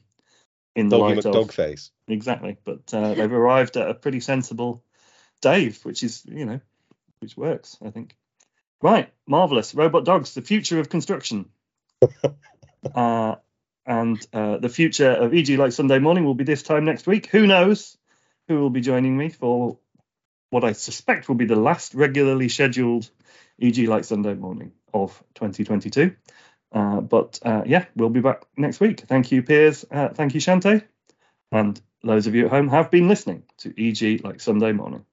in 0.76 0.90
the 0.90 0.98
Doggy 0.98 1.16
light 1.16 1.26
of 1.26 1.36
McDogface. 1.36 1.92
exactly, 2.08 2.58
but 2.64 2.94
uh, 2.94 3.14
they've 3.14 3.32
arrived 3.32 3.78
at 3.78 3.90
a 3.90 3.94
pretty 3.94 4.20
sensible 4.20 4.84
Dave, 5.42 5.84
which 5.84 6.04
is 6.04 6.24
you 6.26 6.46
know, 6.46 6.60
which 7.20 7.36
works. 7.36 7.78
I 7.84 7.90
think. 7.90 8.16
Right, 8.82 9.12
marvelous. 9.28 9.76
Robot 9.76 10.06
dogs, 10.06 10.34
the 10.34 10.42
future 10.42 10.80
of 10.80 10.90
construction. 10.90 11.50
uh, 12.96 13.36
and 13.86 14.28
uh, 14.34 14.58
the 14.58 14.70
future 14.70 15.12
of 15.12 15.34
EG 15.34 15.50
like 15.50 15.72
Sunday 15.72 16.00
morning 16.00 16.26
will 16.26 16.36
be 16.36 16.44
this 16.44 16.64
time 16.64 16.86
next 16.86 17.06
week. 17.06 17.28
Who 17.28 17.46
knows 17.46 17.98
who 18.48 18.60
will 18.60 18.70
be 18.70 18.82
joining 18.82 19.18
me 19.18 19.30
for 19.30 19.78
what 20.50 20.64
I 20.64 20.74
suspect 20.74 21.28
will 21.28 21.36
be 21.36 21.46
the 21.46 21.56
last 21.56 21.94
regularly 21.94 22.50
scheduled 22.50 23.10
EG 23.62 23.88
like 23.88 24.04
Sunday 24.04 24.34
morning 24.34 24.74
of 24.94 25.24
2022. 25.36 26.16
Uh, 26.72 27.02
but 27.02 27.40
uh, 27.44 27.64
yeah, 27.66 27.86
we'll 27.96 28.10
be 28.10 28.22
back 28.22 28.44
next 28.58 28.80
week. 28.80 29.02
Thank 29.02 29.32
you, 29.32 29.44
Piers. 29.44 29.86
Uh, 29.92 30.10
thank 30.10 30.34
you, 30.36 30.42
Shante. 30.42 30.84
And 31.52 31.82
those 32.04 32.28
of 32.28 32.36
you 32.36 32.46
at 32.46 32.52
home 32.52 32.70
have 32.70 32.92
been 32.92 33.10
listening 33.10 33.44
to 33.60 33.74
EG 33.78 34.24
like 34.26 34.42
Sunday 34.42 34.74
morning. 34.74 35.06